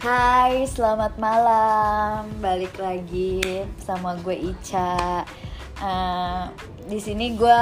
Hai, 0.00 0.64
selamat 0.64 1.20
malam. 1.20 2.24
Balik 2.40 2.72
lagi 2.80 3.44
sama 3.76 4.16
gue 4.24 4.32
Ica. 4.32 5.28
Eh, 5.76 6.42
di 6.88 6.96
sini 6.96 7.36
gue 7.36 7.60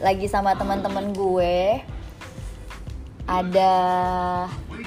lagi 0.00 0.24
sama 0.32 0.56
teman-teman 0.56 1.12
gue. 1.12 1.84
Ada 3.28 3.76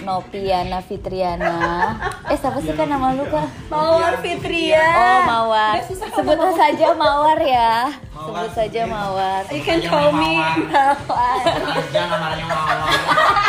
Nopiana 0.01 0.81
Fitriana. 0.81 1.93
Eh, 2.25 2.37
siapa 2.41 2.57
sih 2.65 2.73
kan 2.73 2.89
nama 2.89 3.13
lu 3.13 3.29
kak? 3.29 3.45
Mawar 3.69 4.17
Fitria. 4.17 4.81
Oh, 4.81 5.21
Mawar. 5.29 5.77
Udah 5.77 5.85
susah 5.85 6.09
Sebut 6.09 6.41
saja 6.57 6.97
Mawar 6.97 7.37
ya. 7.45 7.93
Sebut 8.09 8.51
saja 8.57 8.81
Mawar. 8.89 9.45
You 9.53 9.61
can 9.61 9.85
call 9.85 10.09
me 10.17 10.41
Mawar. 10.65 11.45
Aja 11.45 12.01
namanya 12.09 12.45
mawar. 12.49 13.40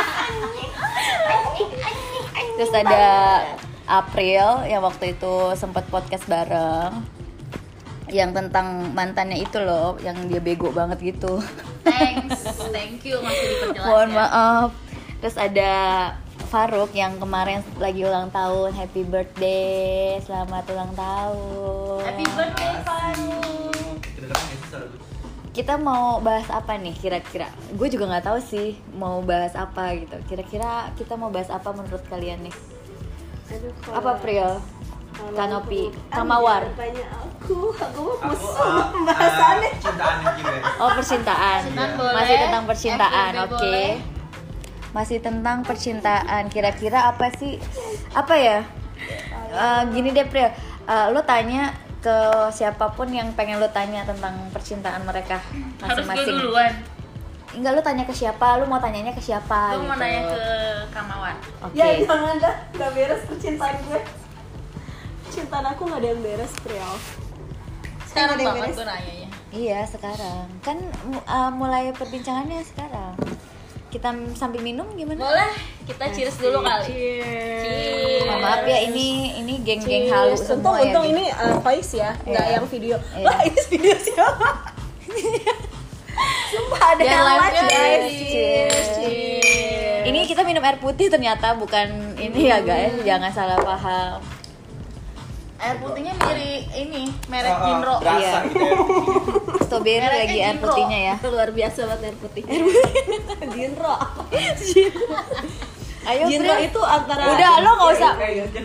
Terus 2.63 2.79
ada 2.79 3.07
April 3.91 4.63
yang 4.71 4.87
waktu 4.87 5.19
itu 5.19 5.35
sempat 5.59 5.83
podcast 5.91 6.31
bareng. 6.31 6.95
Yang 8.07 8.39
tentang 8.39 8.95
mantannya 8.95 9.43
itu 9.43 9.59
loh 9.59 9.99
yang 9.99 10.15
dia 10.31 10.39
bego 10.39 10.71
banget 10.71 11.03
gitu. 11.03 11.43
Thanks, 11.83 12.47
thank 12.71 13.03
you 13.03 13.19
masih 13.19 13.47
diperjelas 13.51 13.83
mohon 13.83 14.09
ya. 14.15 14.15
maaf. 14.15 14.71
Terus 15.19 15.37
ada 15.43 15.73
Faruk 16.55 16.95
yang 16.95 17.19
kemarin 17.19 17.67
lagi 17.83 18.07
ulang 18.07 18.31
tahun. 18.31 18.79
Happy 18.79 19.03
birthday. 19.11 20.23
Selamat 20.23 20.63
ulang 20.71 20.95
tahun. 20.95 21.99
Happy 22.07 22.27
birthday 22.31 22.75
Faru. 22.87 24.62
Kita 25.53 25.77
mau 25.77 26.17
bahas 26.19 26.49
apa 26.49 26.75
nih 26.75 26.95
kira-kira 26.95 27.45
gue 27.71 27.89
juga 27.89 28.09
nggak 28.09 28.25
tahu 28.25 28.39
sih 28.41 28.69
mau 28.91 29.21
bahas 29.21 29.53
apa 29.53 29.93
gitu 29.95 30.17
kira-kira 30.27 30.71
kita 30.95 31.13
mau 31.13 31.29
bahas 31.29 31.49
apa 31.49 31.69
menurut 31.71 32.01
kalian 32.07 32.41
nih 32.41 32.55
Aduh, 33.51 33.69
kalau- 33.79 33.97
apa 33.99 34.11
Priel 34.19 34.53
Kanopi 35.13 35.93
Kamawar 36.09 36.65
Tanya 36.73 37.05
aku, 37.15 37.69
aku 37.71 38.01
mau 38.01 38.17
Aku 38.17 38.27
musuh 38.27 38.65
uh, 38.65 38.87
pembahasannya. 38.89 39.71
uh. 39.77 40.81
Oh 40.81 40.91
percintaan, 40.91 41.59
Percintaan 41.61 41.91
boleh, 41.95 42.15
masih 42.17 42.37
tentang 42.39 42.65
percintaan, 42.65 43.31
oke. 43.37 43.53
boleh. 43.53 43.93
Masih 44.93 45.19
tentang 45.21 45.59
percintaan. 45.61 46.43
Kira-kira 46.49 47.07
apa 47.07 47.29
sih? 47.33 47.61
Apa 48.13 48.35
ya? 48.35 48.59
Eh, 49.53 49.83
gini 49.91 50.11
deh 50.11 50.25
Pril, 50.25 50.49
Eh, 50.83 51.07
lo 51.11 51.21
tanya 51.23 51.71
ke 52.03 52.19
siapa 52.51 52.91
pun 52.91 53.07
yang 53.07 53.31
pengen 53.33 53.57
lo 53.57 53.69
tanya 53.69 54.03
tentang 54.03 54.35
percintaan 54.51 55.03
mereka 55.03 55.39
Harus 55.79 56.03
gue 56.03 56.05
masing-masing. 56.05 56.35
duluan. 56.37 56.73
Enggak 57.53 57.73
lo 57.73 57.81
tanya 57.81 58.03
ke 58.03 58.13
siapa? 58.13 58.59
Lo 58.59 58.67
mau 58.67 58.77
tanyanya 58.77 59.13
ke 59.13 59.21
siapa? 59.21 59.73
Mau 59.73 59.87
gitu. 59.87 59.95
nanya 59.97 60.21
ke 60.27 60.43
Kamawan. 60.91 61.37
Oke. 61.63 61.75
Ya 61.75 61.87
jangan 62.01 62.37
dah, 62.37 62.55
nggak 62.73 62.91
beres 62.93 63.23
percintaan 63.25 63.77
gue. 63.87 64.01
Percintaan 65.23 65.67
aku 65.69 65.83
nggak 65.85 66.01
ada 66.01 66.09
yang 66.09 66.21
beres, 66.21 66.53
Priel. 66.61 66.93
Sekarang 68.05 68.11
Nggak 68.11 68.35
ada 68.35 68.35
yang 68.35 68.49
banget 68.51 68.65
beres. 68.65 68.75
gue 68.75 68.87
nanyanya. 68.89 69.29
Iya 69.53 69.81
sekarang. 69.85 70.45
Kan 70.61 70.79
eh, 71.15 71.51
mulai 71.53 71.93
perbincangannya 71.93 72.61
sekarang. 72.65 73.15
Kita 73.93 74.09
sambil 74.33 74.65
minum 74.65 74.89
gimana? 74.91 75.21
Boleh, 75.21 75.53
kita 75.85 76.09
cheers 76.11 76.41
dulu 76.41 76.65
kali. 76.65 76.89
Cheers. 76.89 78.25
Mohon 78.25 78.41
maaf 78.41 78.65
ya 78.65 78.79
ini 78.83 79.07
ini 79.37 79.55
geng-geng 79.61 80.09
halu 80.09 80.33
Cheers. 80.33 80.49
semua 80.49 80.57
Untung, 80.57 80.75
ya. 80.75 80.83
untung 80.89 81.05
ini 81.07 81.25
uh, 81.29 81.61
voice 81.61 81.93
ya, 81.93 82.17
nggak 82.19 82.41
Iya. 82.43 82.55
yang 82.55 82.65
video. 82.67 82.97
Iya. 83.13 83.21
Wah, 83.23 83.39
ini 83.45 83.61
video 83.69 83.95
siapa? 83.95 84.49
Sumpah 86.49 86.81
ada 86.91 87.01
Yang 87.01 87.13
yang 87.13 87.25
live 87.27 87.43
guys. 87.45 87.61
cheers. 87.61 88.09
Cheers. 88.25 88.89
Cheers. 88.97 90.03
Ini 90.03 90.19
kita 90.25 90.43
minum 90.43 90.63
air 90.63 90.77
putih 90.77 91.07
ternyata 91.07 91.53
bukan 91.53 91.89
ini 92.17 92.49
ya 92.49 92.59
guys, 92.61 92.97
jangan 92.99 93.29
salah 93.29 93.61
paham. 93.61 94.25
Air 95.59 95.77
putihnya 95.79 96.17
mirip 96.19 96.65
ini, 96.73 97.03
merek 97.29 97.45
Uh, 97.47 97.55
uh, 97.55 97.65
Jinro. 97.69 97.95
Berasa 98.01 98.17
Iya. 98.19 98.41
gitu 98.49 98.57
ya. 98.59 98.73
Strawberry 99.73 100.05
lagi 100.05 100.39
air 100.45 100.57
putihnya 100.61 100.99
ya. 101.01 101.15
Luar 101.25 101.49
biasa 101.49 101.81
banget 101.89 102.13
air 102.13 102.17
putih. 102.21 102.45
Jinro. 103.57 103.97
Ayo 106.03 106.27
Jinro 106.27 106.51
Pri. 106.53 106.67
itu 106.67 106.81
antara 106.81 107.23
Udah 107.29 107.53
lo 107.59 107.71
nggak 107.73 107.91
usah. 107.95 108.13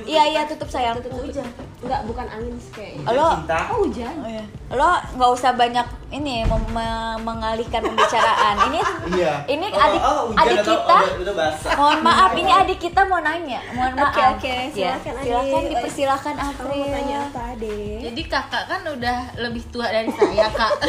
Iya, 0.04 0.24
iya, 0.28 0.42
tutup 0.44 0.66
sayang. 0.66 0.98
Tutup 0.98 1.22
hujan. 1.22 1.46
Enggak, 1.78 2.02
bukan 2.04 2.26
angin 2.26 2.58
sih 2.58 2.72
kayaknya. 2.74 3.06
Lo 3.08 3.30
Cinta. 3.32 3.60
Oh, 3.68 3.78
hujan. 3.80 4.14
Oh, 4.18 4.26
iya. 4.28 4.46
Lo 4.70 4.90
nggak 5.14 5.32
usah 5.32 5.52
banyak 5.54 5.86
ini 6.10 6.42
mem- 6.44 6.72
me- 6.72 7.20
mengalihkan 7.20 7.82
pembicaraan. 7.84 8.56
Ini 8.66 8.80
Iya. 9.16 9.34
ini 9.46 9.66
Oh, 9.68 9.78
adik 9.80 10.02
oh, 10.02 10.22
hujan 10.28 10.42
adik 10.44 10.58
atau- 10.58 10.72
kita. 10.74 10.98
oh, 10.98 11.22
udah 11.22 11.34
basah. 11.36 11.72
Mohon 11.76 12.00
maaf, 12.02 12.32
ini 12.42 12.52
adik 12.52 12.80
kita 12.82 13.02
mau 13.04 13.20
nanya. 13.20 13.62
Mohon 13.70 13.94
Oke, 13.96 14.18
maaf. 14.18 14.34
oke, 14.34 14.50
Ya, 14.50 14.66
silakan, 14.98 15.14
Adik. 15.14 15.24
silakan 15.24 15.62
dipersilakan 15.68 16.34
Kamu 16.36 16.50
April. 16.50 16.74
mau 16.76 16.90
tanya 16.92 17.18
apa, 17.24 17.44
Dek? 17.56 18.00
Jadi 18.04 18.22
kakak 18.26 18.64
kan 18.66 18.82
udah 18.84 19.18
lebih 19.38 19.64
tua 19.68 19.88
dari 19.88 20.10
saya 20.12 20.48
kak. 20.50 20.74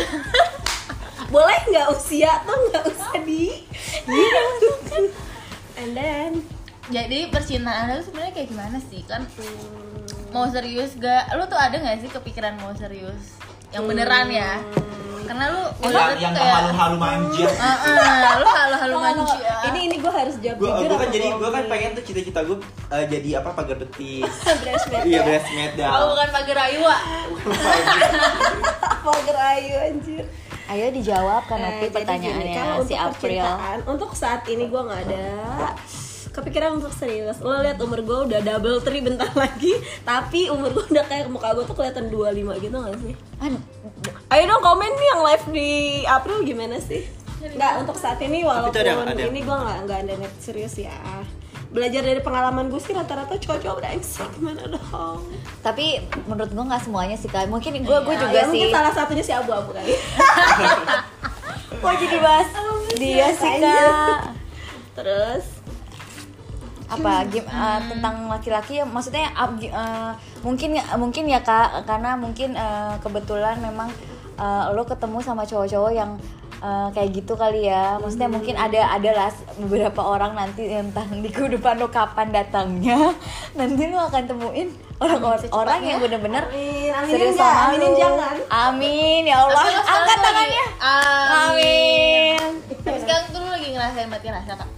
Boleh 1.29 1.61
nggak 1.63 1.93
usia 1.93 2.41
tuh 2.41 2.57
nggak 2.67 2.85
usah 2.89 3.13
di 3.21 3.53
Iya. 4.09 4.43
And 5.79 5.95
then 5.95 6.31
Jadi 6.89 7.29
percintaan 7.29 7.93
lu 7.93 8.01
sebenarnya 8.01 8.33
kayak 8.33 8.49
gimana 8.49 8.81
sih 8.81 9.05
kan? 9.05 9.29
Mau 10.33 10.49
serius 10.49 10.97
gak? 10.97 11.37
Lu 11.37 11.45
tuh 11.45 11.61
ada 11.61 11.77
gak 11.77 12.01
sih 12.01 12.09
kepikiran 12.09 12.57
mau 12.65 12.73
serius? 12.73 13.37
Yang 13.77 13.85
beneran 13.93 14.33
ya? 14.33 14.57
Karena 15.29 15.53
lu 15.53 15.69
gue 15.85 15.93
Yang, 15.93 16.25
yang 16.25 16.33
kayak 16.33 16.55
halu-halu 16.57 16.97
manja. 16.97 17.45
Heeh, 17.61 18.31
lu 18.41 18.47
halu-halu 18.49 18.95
manja. 18.97 19.37
ini 19.69 19.93
ini 19.93 19.97
gue 20.01 20.09
harus 20.09 20.41
jawab 20.41 20.57
Gue 20.57 20.71
jujur 20.73 20.89
gue 20.89 20.97
kan 20.97 21.09
jadi 21.13 21.27
gue 21.37 21.51
kan 21.53 21.65
pengen 21.69 21.91
tuh 21.93 22.05
cita-cita 22.09 22.41
gue 22.49 22.57
uh, 22.89 23.05
jadi 23.05 23.29
apa 23.45 23.51
pagar 23.53 23.77
betis. 23.77 24.33
Iya 25.05 25.21
ya. 25.21 25.23
breastmate 25.29 25.75
dah. 25.77 25.91
Oh 25.93 26.17
bukan 26.17 26.29
pagar 26.33 26.59
Ayua. 26.73 26.97
Pagar 29.09 29.37
ayu 29.57 29.75
anjir 29.79 30.18
Ayo 30.69 30.87
dijawab 30.91 31.43
kan 31.45 31.57
Eh, 31.57 31.63
nanti 31.63 31.81
jadi 31.83 31.95
pertanyaannya 31.95 32.45
gini, 32.45 32.55
kalau 32.55 32.77
si 32.81 32.93
untuk 32.93 33.09
April. 33.11 33.45
untuk 33.89 34.11
saat 34.13 34.45
ini 34.47 34.65
gue 34.65 34.77
nggak 34.79 35.01
ada 35.03 35.25
kepikiran 36.31 36.71
untuk 36.77 36.93
serius. 36.93 37.41
Lo 37.41 37.57
lihat 37.59 37.77
umur 37.79 37.99
gue 38.01 38.19
udah 38.27 38.41
double 38.41 38.79
three 38.79 39.01
bentar 39.01 39.27
lagi 39.35 39.73
tapi 40.05 40.47
umur 40.47 40.71
gue 40.71 40.85
udah 40.89 41.05
kayak 41.05 41.27
muka 41.27 41.51
gue 41.51 41.65
tuh 41.65 41.75
kelihatan 41.75 42.07
25 42.09 42.61
gitu 42.61 42.77
gak 42.77 42.97
sih? 42.97 43.15
An- 43.39 43.65
ayo 44.29 44.43
dong 44.47 44.61
komen 44.61 44.93
nih 44.93 45.09
yang 45.09 45.21
live 45.25 45.45
di 45.51 45.71
April 46.05 46.39
gimana 46.43 46.77
sih? 46.79 47.03
Nggak, 47.39 47.73
untuk 47.81 47.97
saat 47.97 48.19
ini 48.21 48.43
walaupun 48.43 48.71
itu 48.71 48.83
ada- 48.85 49.09
ada- 49.09 49.25
ini 49.25 49.41
gue 49.41 49.57
nggak 49.57 49.79
nggak 49.85 49.99
ada 50.01 50.15
net 50.17 50.35
serius 50.37 50.75
ya 50.77 50.95
belajar 51.69 52.01
dari 52.01 52.19
pengalaman 52.19 52.69
gue 52.69 52.81
sih 52.81 52.97
rata-rata 52.97 53.37
cowok-cowok 53.37 53.77
brengsek 53.77 54.29
gimana 54.35 54.65
dong? 54.65 55.21
Tapi 55.61 56.01
menurut 56.25 56.49
gue 56.49 56.65
nggak 56.65 56.83
semuanya 56.83 57.15
sih 57.15 57.29
kak. 57.29 57.45
Mungkin 57.47 57.85
gue 57.85 57.99
gue 57.99 58.15
Iya, 58.15 58.23
juga 58.25 58.33
ya, 58.35 58.43
sih. 58.43 58.51
mungkin 58.51 58.69
salah 58.73 58.93
satunya 58.93 59.21
si 59.21 59.33
abu-abu 59.33 59.71
kali. 59.73 59.93
Mau 61.85 61.95
jadi 61.95 62.19
bahas 62.19 62.49
dia 62.97 63.29
sih 63.31 63.53
kak? 63.61 64.19
terus? 64.97 65.45
Apa 66.89 67.29
gim 67.29 67.45
eh, 67.45 67.81
tentang 67.87 68.27
laki-laki? 68.27 68.81
Ya 68.81 68.85
maksudnya 68.89 69.29
eh, 69.29 70.11
mungkin 70.41 70.71
mungkin 70.97 71.25
ya 71.29 71.39
kak 71.39 71.85
karena 71.85 72.17
mungkin 72.17 72.57
eh, 72.57 72.95
kebetulan 72.99 73.61
memang 73.61 73.93
eh, 74.35 74.65
lo 74.73 74.83
ketemu 74.83 75.21
sama 75.21 75.45
cowok-cowok 75.45 75.93
yang 75.93 76.17
eh, 76.59 76.89
kayak 76.91 77.11
gitu 77.13 77.33
kali 77.35 77.67
ya 77.67 77.97
maksudnya 77.97 78.27
mungkin 78.27 78.55
ada 78.55 78.81
ada 78.93 79.11
lah 79.13 79.31
beberapa 79.59 80.01
orang 80.01 80.33
nanti 80.35 80.67
entah 80.67 81.05
di 81.05 81.27
depan 81.29 81.77
lo 81.77 81.89
kapan 81.89 82.31
datangnya 82.31 83.15
nanti 83.59 83.83
lo 83.87 83.99
akan 84.03 84.23
temuin 84.25 84.69
orang-orang 84.99 85.41
orang 85.51 85.81
yang 85.81 85.99
bener-bener 85.99 86.43
Amin, 86.45 86.91
aminin 86.91 87.11
serius 87.11 87.35
nggak? 87.35 87.55
sama 87.55 87.67
Aminin 87.69 87.91
lo. 87.91 87.99
jangan. 87.99 88.35
amin 88.51 89.23
ya 89.25 89.37
Allah 89.41 89.63
angkat 89.79 90.19
tangannya 90.19 90.65
amin 91.29 92.41
Tapi 92.79 92.99
sekarang 92.99 93.25
tuh 93.29 93.41
lu 93.41 93.49
lagi 93.49 93.69
ngerasain 93.71 94.09
mati 94.09 94.27
rasa 94.29 94.53
kak. 94.55 94.69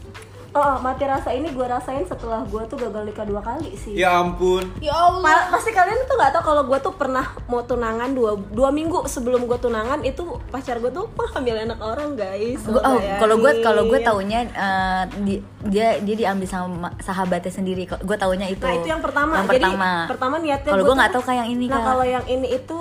Oh, 0.53 0.75
mati 0.79 1.05
rasa 1.05 1.31
ini 1.31 1.49
gue 1.49 1.63
rasain 1.63 2.03
setelah 2.03 2.43
gue 2.43 2.63
tuh 2.67 2.77
gagal 2.77 3.03
nikah 3.05 3.23
dua 3.23 3.39
kali 3.39 3.71
sih. 3.77 3.95
Ya 3.95 4.19
ampun. 4.19 4.67
Ya 4.79 4.91
Allah. 4.91 5.47
Pasti 5.49 5.71
kalian 5.71 6.03
tuh 6.05 6.15
nggak 6.15 6.33
tahu 6.33 6.43
kalau 6.45 6.63
gue 6.65 6.79
tuh 6.81 6.91
pernah 6.93 7.23
mau 7.47 7.63
tunangan 7.63 8.11
dua 8.11 8.35
dua 8.51 8.69
minggu 8.69 9.07
sebelum 9.07 9.45
gue 9.45 9.55
tunangan 9.57 10.03
itu 10.03 10.21
pacar 10.51 10.79
gue 10.79 10.91
tuh 10.91 11.07
mengambil 11.13 11.55
anak 11.63 11.79
orang 11.79 12.09
guys. 12.15 12.61
Gua- 12.63 12.83
oh, 12.83 12.99
Bayangin. 12.99 13.19
kalau 13.19 13.37
gue 13.37 13.53
kalau 13.61 13.83
gue 13.87 13.99
taunya 14.01 14.41
eh, 14.45 15.03
di- 15.21 15.43
dia 15.63 15.87
dia 15.99 16.17
diambil 16.19 16.47
sama 16.47 16.91
sahabatnya 16.99 17.53
sendiri 17.53 17.87
kok 17.87 18.01
gue 18.01 18.17
taunya 18.17 18.47
itu 18.47 18.61
Nah 18.61 18.75
itu 18.75 18.89
yang 18.89 18.99
pertama. 18.99 19.33
yang 19.37 19.47
Jadi 19.47 19.55
pertama 19.61 19.91
pertama 20.07 20.35
niatnya 20.37 20.67
kalau 20.69 20.83
gua 20.83 20.89
gue 20.89 20.99
nggak 20.99 21.13
tahu 21.13 21.23
kayak 21.23 21.39
yang 21.39 21.51
ini 21.53 21.65
Nah 21.69 21.81
kalau 21.85 22.05
yang 22.05 22.25
ini 22.27 22.49
itu 22.51 22.79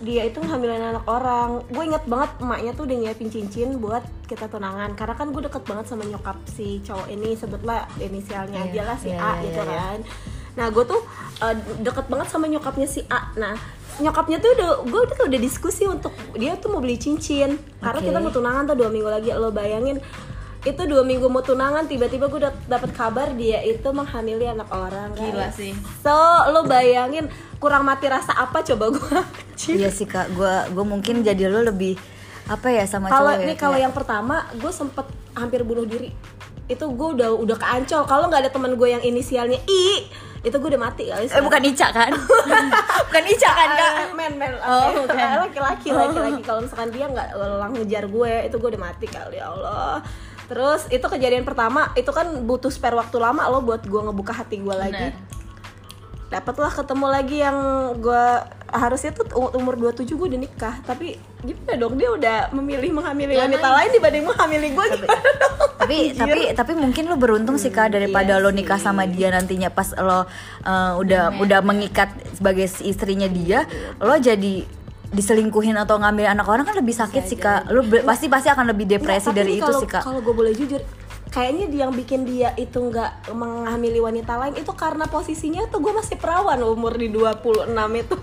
dia 0.00 0.24
itu 0.24 0.40
ngambilin 0.40 0.96
anak 0.96 1.04
orang. 1.04 1.64
Gue 1.68 1.84
inget 1.88 2.04
banget 2.08 2.30
emaknya 2.40 2.72
tuh 2.72 2.84
udah 2.88 2.96
nyiapin 2.96 3.28
cincin 3.28 3.76
buat 3.76 4.04
kita 4.24 4.48
tunangan. 4.48 4.96
Karena 4.96 5.14
kan 5.16 5.28
gue 5.32 5.42
deket 5.44 5.62
banget 5.68 5.86
sama 5.88 6.08
nyokap 6.08 6.36
si 6.48 6.80
cowok 6.80 7.08
ini 7.12 7.36
sebutlah 7.36 7.84
inisialnya 8.00 8.66
Iya, 8.66 8.72
aja 8.72 8.82
lah 8.88 8.96
si 8.96 9.08
iya, 9.12 9.20
A 9.20 9.32
iya, 9.36 9.42
gitu 9.44 9.60
iya. 9.60 9.70
kan. 9.70 9.98
Nah 10.56 10.66
gue 10.72 10.84
tuh 10.88 11.00
uh, 11.44 11.54
deket 11.84 12.06
banget 12.08 12.28
sama 12.32 12.46
nyokapnya 12.48 12.88
si 12.88 13.00
A. 13.12 13.30
Nah 13.36 13.54
nyokapnya 14.00 14.40
tuh 14.40 14.50
udah 14.56 14.70
gue 14.88 15.02
tuh 15.12 15.16
udah 15.28 15.40
diskusi 15.40 15.84
untuk 15.84 16.16
dia 16.32 16.56
tuh 16.56 16.72
mau 16.72 16.80
beli 16.80 16.96
cincin 16.96 17.60
karena 17.84 18.00
Oke. 18.00 18.08
kita 18.08 18.18
mau 18.18 18.32
tunangan 18.32 18.64
tuh 18.72 18.76
dua 18.80 18.88
minggu 18.88 19.10
lagi 19.12 19.28
lo 19.36 19.52
bayangin 19.52 20.00
itu 20.60 20.82
dua 20.84 21.04
minggu 21.04 21.28
mau 21.32 21.40
tunangan 21.40 21.88
tiba-tiba 21.88 22.28
gue 22.28 22.40
udah 22.44 22.52
dapet 22.68 22.92
kabar 22.92 23.32
dia 23.32 23.64
itu 23.64 23.88
menghamili 23.92 24.44
anak 24.44 24.68
orang 24.68 25.12
guys. 25.16 25.24
Gila 25.24 25.48
sih. 25.56 25.72
so 26.04 26.16
lo 26.52 26.68
bayangin 26.68 27.32
kurang 27.56 27.88
mati 27.88 28.08
rasa 28.08 28.36
apa 28.36 28.60
coba 28.64 28.92
gue 28.92 29.18
iya 29.68 29.90
sih 29.92 30.08
kak. 30.08 30.32
Gue 30.32 30.54
gue 30.72 30.84
mungkin 30.86 31.20
jadi 31.20 31.50
lo 31.50 31.60
lebih 31.60 31.98
apa 32.50 32.72
ya 32.72 32.82
sama 32.88 33.06
kalau 33.06 33.30
cowok 33.30 33.40
ya, 33.40 33.44
ini 33.46 33.54
kalau 33.54 33.78
yang 33.78 33.94
pertama 33.94 34.48
gue 34.56 34.72
sempet 34.72 35.06
hampir 35.36 35.60
bunuh 35.66 35.84
diri. 35.84 36.14
Itu 36.70 36.88
gue 36.94 37.08
udah 37.20 37.36
udah 37.36 37.56
keancol. 37.58 38.08
Kalau 38.08 38.30
nggak 38.30 38.48
ada 38.48 38.50
teman 38.50 38.78
gue 38.78 38.88
yang 38.88 39.02
inisialnya 39.02 39.60
i 39.68 40.08
itu 40.40 40.56
gue 40.56 40.72
udah 40.72 40.80
mati 40.80 41.04
kali 41.04 41.28
eh 41.28 41.42
bukan 41.44 41.60
Ica 41.68 41.92
kan? 41.92 42.12
Bukan 43.10 43.24
Ica 43.28 43.50
kan 43.52 43.68
kak? 43.76 43.92
Eh, 43.92 44.12
men 44.16 44.34
men. 44.40 44.56
Oh, 44.56 45.04
oke. 45.04 45.12
bukan. 45.12 45.36
laki-laki 45.44 45.88
laki-laki. 45.92 46.40
Kalau 46.40 46.60
misalkan 46.64 46.88
dia 46.96 47.06
nggak 47.12 47.28
lang 47.36 47.72
ngejar 47.76 48.04
gue 48.08 48.32
itu 48.48 48.56
gue 48.56 48.68
udah 48.72 48.82
mati 48.88 49.04
kali 49.04 49.36
ya 49.36 49.52
Allah. 49.52 50.00
Terus 50.48 50.88
itu 50.88 51.04
kejadian 51.04 51.44
pertama 51.44 51.92
itu 51.92 52.08
kan 52.08 52.26
butuh 52.48 52.72
spare 52.72 52.96
waktu 52.96 53.20
lama 53.20 53.44
lo 53.52 53.60
buat 53.60 53.84
gue 53.84 54.00
ngebuka 54.00 54.32
hati 54.32 54.64
gue 54.64 54.72
lagi. 54.72 55.12
Dapatlah 56.32 56.72
ketemu 56.72 57.06
lagi 57.10 57.36
yang 57.42 57.58
gue 58.00 58.26
harusnya 58.70 59.10
tuh 59.10 59.26
umur 59.54 59.74
27 59.74 60.06
gue 60.08 60.26
udah 60.30 60.40
nikah 60.40 60.74
tapi 60.82 61.14
gimana 61.40 61.74
dong? 61.74 61.94
Dia 61.94 62.10
udah 62.10 62.36
memilih 62.52 62.90
menghamili 62.90 63.34
Ya, 63.34 63.44
wanita 63.44 63.62
kan? 63.62 63.76
lain 63.76 63.90
dibanding 63.90 64.24
menghamili 64.24 64.68
gue 64.70 64.84
dong? 64.92 65.02
tapi 65.80 65.98
tapi 66.12 66.40
tapi 66.52 66.72
mungkin 66.76 67.08
lo 67.08 67.16
beruntung 67.16 67.56
sih 67.56 67.68
kak 67.68 67.90
daripada 67.90 68.36
iya 68.36 68.42
lo 68.42 68.52
nikah 68.52 68.78
sih. 68.78 68.86
sama 68.86 69.04
dia 69.04 69.32
nantinya 69.32 69.68
pas 69.68 69.90
lo 69.96 70.22
uh, 70.22 70.22
udah 70.96 71.40
udah 71.40 71.60
mengikat 71.60 72.08
sebagai 72.30 72.68
istrinya 72.80 73.26
dia 73.26 73.66
lo 73.98 74.14
jadi 74.14 74.62
diselingkuhin 75.10 75.74
atau 75.74 75.98
ngambil 75.98 76.30
anak 76.30 76.46
orang 76.46 76.62
kan 76.62 76.78
lebih 76.78 76.94
sakit 76.94 77.26
sih 77.26 77.34
kak. 77.34 77.66
Lo 77.66 77.82
pasti 78.06 78.30
pasti 78.30 78.46
akan 78.46 78.70
lebih 78.70 78.86
depresi 78.86 79.26
Nggak, 79.26 79.34
tapi 79.34 79.40
dari 79.42 79.52
itu 79.58 79.72
sih 79.74 79.88
kak. 79.90 80.02
Kalau 80.06 80.22
gue 80.22 80.30
boleh 80.30 80.54
jujur, 80.54 80.78
kayaknya 81.28 81.66
dia 81.66 81.80
yang 81.82 81.90
bikin 81.90 82.20
dia 82.22 82.54
itu 82.54 82.78
nggak 82.78 83.34
menghamili 83.34 83.98
wanita 83.98 84.38
lain 84.38 84.54
itu 84.54 84.70
karena 84.70 85.10
posisinya 85.10 85.66
tuh 85.66 85.82
gue 85.82 85.90
masih 85.90 86.14
perawan 86.14 86.62
umur 86.62 86.94
di 86.94 87.10
26 87.10 87.66
itu. 87.98 88.14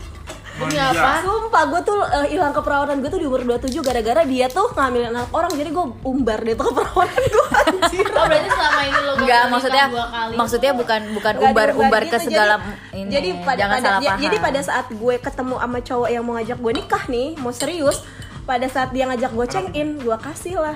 Demi 0.59 0.75
apa? 0.75 1.21
Sumpah 1.21 1.63
gue 1.67 1.81
tuh 1.83 1.99
eh, 2.01 2.27
hilang 2.29 2.49
keperawanan 2.49 2.97
gue 2.97 3.07
tuh 3.07 3.17
di 3.17 3.25
umur 3.25 3.41
27 3.43 3.77
gara-gara 3.79 4.21
dia 4.23 4.47
tuh 4.47 4.67
ngambil 4.71 5.01
anak 5.07 5.29
orang 5.29 5.51
jadi 5.51 5.69
gue 5.69 5.85
umbar 6.03 6.39
deh 6.39 6.53
tuh 6.53 6.65
keperawanan 6.67 7.21
gue 7.23 7.45
anjir. 7.63 8.05
Oh 8.09 8.25
berarti 8.25 8.49
selama 8.49 8.81
ini 8.81 8.99
lo 8.99 9.11
Enggak, 9.17 9.43
maksudnya 9.47 9.85
kali. 9.87 10.33
maksudnya 10.35 10.71
bukan 10.73 11.01
bukan 11.11 11.33
umbar 11.39 11.67
umbar 11.73 12.01
ke 12.03 12.17
gitu, 12.17 12.25
segala 12.27 12.55
jadi, 12.57 12.95
ini. 12.95 13.09
jadi 13.09 13.29
pada, 13.39 13.59
jangan 13.59 13.71
pada- 13.71 13.85
salah 13.87 13.99
ya- 13.99 14.09
paham. 14.09 14.21
jadi 14.21 14.37
pada 14.39 14.59
saat 14.61 14.87
gue 14.89 15.15
ketemu 15.17 15.55
sama 15.57 15.79
cowok 15.79 16.09
yang 16.09 16.23
mau 16.23 16.33
ngajak 16.33 16.57
gue 16.57 16.73
nikah 16.73 17.03
nih 17.07 17.27
mau 17.37 17.51
serius 17.51 17.97
pada 18.43 18.65
saat 18.65 18.89
dia 18.89 19.05
ngajak 19.05 19.31
gue 19.31 19.45
check 19.45 19.67
in 19.73 19.97
gue 19.97 20.17
kasih 20.17 20.57
lah 20.57 20.75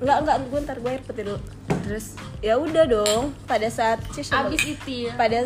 nggak 0.00 0.16
nggak 0.24 0.36
gue 0.48 0.60
ntar 0.64 0.76
gue 0.80 0.90
air 0.90 1.02
putih 1.04 1.24
dulu. 1.28 1.38
Terus 1.84 2.06
ya 2.40 2.54
udah 2.56 2.84
dong 2.86 3.34
pada 3.44 3.68
saat 3.68 4.00
Cis, 4.12 4.32
abis 4.32 4.62
itu 4.64 5.08
ya. 5.08 5.12
pada 5.12 5.44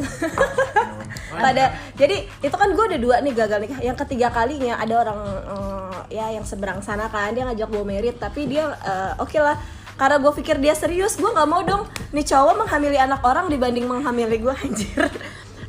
pada 1.44 1.64
jadi 1.98 2.26
itu 2.38 2.54
kan 2.54 2.68
gue 2.70 2.84
udah 2.94 3.00
dua 3.00 3.16
nih 3.18 3.34
gagal 3.34 3.58
nikah 3.58 3.80
yang 3.82 3.98
ketiga 3.98 4.30
kalinya 4.30 4.78
ada 4.78 5.02
orang 5.02 5.18
eh, 5.46 6.20
ya 6.20 6.30
yang 6.30 6.46
seberang 6.46 6.78
sana 6.80 7.08
kan 7.08 7.34
dia 7.34 7.42
ngajak 7.42 7.66
gue 7.66 7.84
merit 7.84 8.16
tapi 8.18 8.46
dia 8.46 8.70
eh, 8.70 9.12
oke 9.18 9.38
lah. 9.38 9.58
Karena 9.94 10.18
gue 10.18 10.32
pikir 10.34 10.58
dia 10.58 10.74
serius 10.74 11.14
gue 11.14 11.30
nggak 11.30 11.46
mau 11.46 11.62
dong. 11.62 11.86
Nih 12.10 12.26
cowok 12.26 12.66
menghamili 12.66 12.98
anak 12.98 13.22
orang 13.22 13.46
dibanding 13.46 13.86
menghamili 13.86 14.38
gue 14.38 14.54
anjir. 14.64 15.06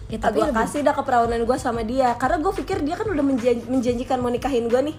Ya, 0.06 0.18
tapi 0.22 0.38
gue 0.38 0.50
kasih 0.50 0.82
dah 0.82 0.94
keperawanan 0.94 1.46
gue 1.46 1.58
sama 1.58 1.82
dia. 1.82 2.14
Karena 2.18 2.38
gue 2.38 2.54
pikir 2.54 2.82
dia 2.82 2.98
kan 2.98 3.06
udah 3.06 3.22
menjan- 3.22 3.66
menjanjikan 3.66 4.18
mau 4.22 4.30
nikahin 4.30 4.66
gue 4.66 4.82
nih 4.94 4.98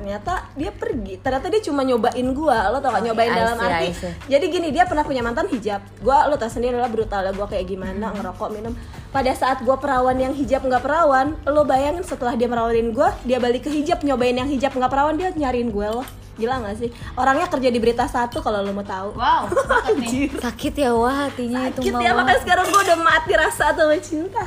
ternyata 0.00 0.48
dia 0.56 0.72
pergi. 0.72 1.20
Ternyata 1.20 1.46
dia 1.52 1.60
cuma 1.60 1.84
nyobain 1.84 2.24
gue 2.24 2.56
lo 2.72 2.80
tau 2.80 2.90
gak 2.96 3.04
nyobain 3.04 3.28
I 3.28 3.36
dalam 3.36 3.56
see, 3.60 3.68
arti 3.68 3.88
jadi 4.32 4.44
gini 4.48 4.68
dia 4.72 4.88
pernah 4.88 5.04
punya 5.04 5.20
mantan 5.20 5.44
hijab. 5.52 5.84
Gue 6.00 6.16
lo 6.16 6.40
tau 6.40 6.48
sendiri 6.48 6.80
lah 6.80 6.88
brutalnya 6.88 7.36
gue 7.36 7.44
kayak 7.44 7.68
gimana 7.68 8.16
ngerokok 8.16 8.48
minum. 8.48 8.72
Pada 9.12 9.28
saat 9.36 9.60
gue 9.60 9.76
perawan 9.76 10.16
yang 10.16 10.32
hijab 10.32 10.64
nggak 10.64 10.80
perawan 10.80 11.36
lo 11.44 11.68
bayangin 11.68 12.00
setelah 12.00 12.32
dia 12.32 12.48
merawanin 12.48 12.96
gue 12.96 13.08
dia 13.28 13.36
balik 13.36 13.68
ke 13.68 13.70
hijab 13.70 14.00
nyobain 14.00 14.32
yang 14.32 14.48
hijab 14.48 14.72
nggak 14.72 14.88
perawan 14.88 15.20
dia 15.20 15.28
nyariin 15.36 15.68
gue 15.68 15.84
loh 15.84 16.08
gila 16.40 16.56
gak 16.64 16.80
sih? 16.80 16.88
Orangnya 17.20 17.52
kerja 17.52 17.68
di 17.68 17.76
berita 17.76 18.08
satu 18.08 18.40
kalau 18.40 18.64
lo 18.64 18.72
mau 18.72 18.80
tahu. 18.80 19.12
Wow, 19.12 19.44
nih. 20.00 20.32
sakit 20.40 20.72
ya 20.72 20.96
wah 20.96 21.28
hatinya 21.28 21.68
itu 21.68 21.84
sakit 21.84 22.00
ya 22.00 22.16
makanya 22.16 22.40
sekarang 22.40 22.64
gue 22.64 22.80
udah 22.80 22.98
mati 23.04 23.32
rasa 23.36 23.76
sama 23.76 24.00
cinta. 24.00 24.44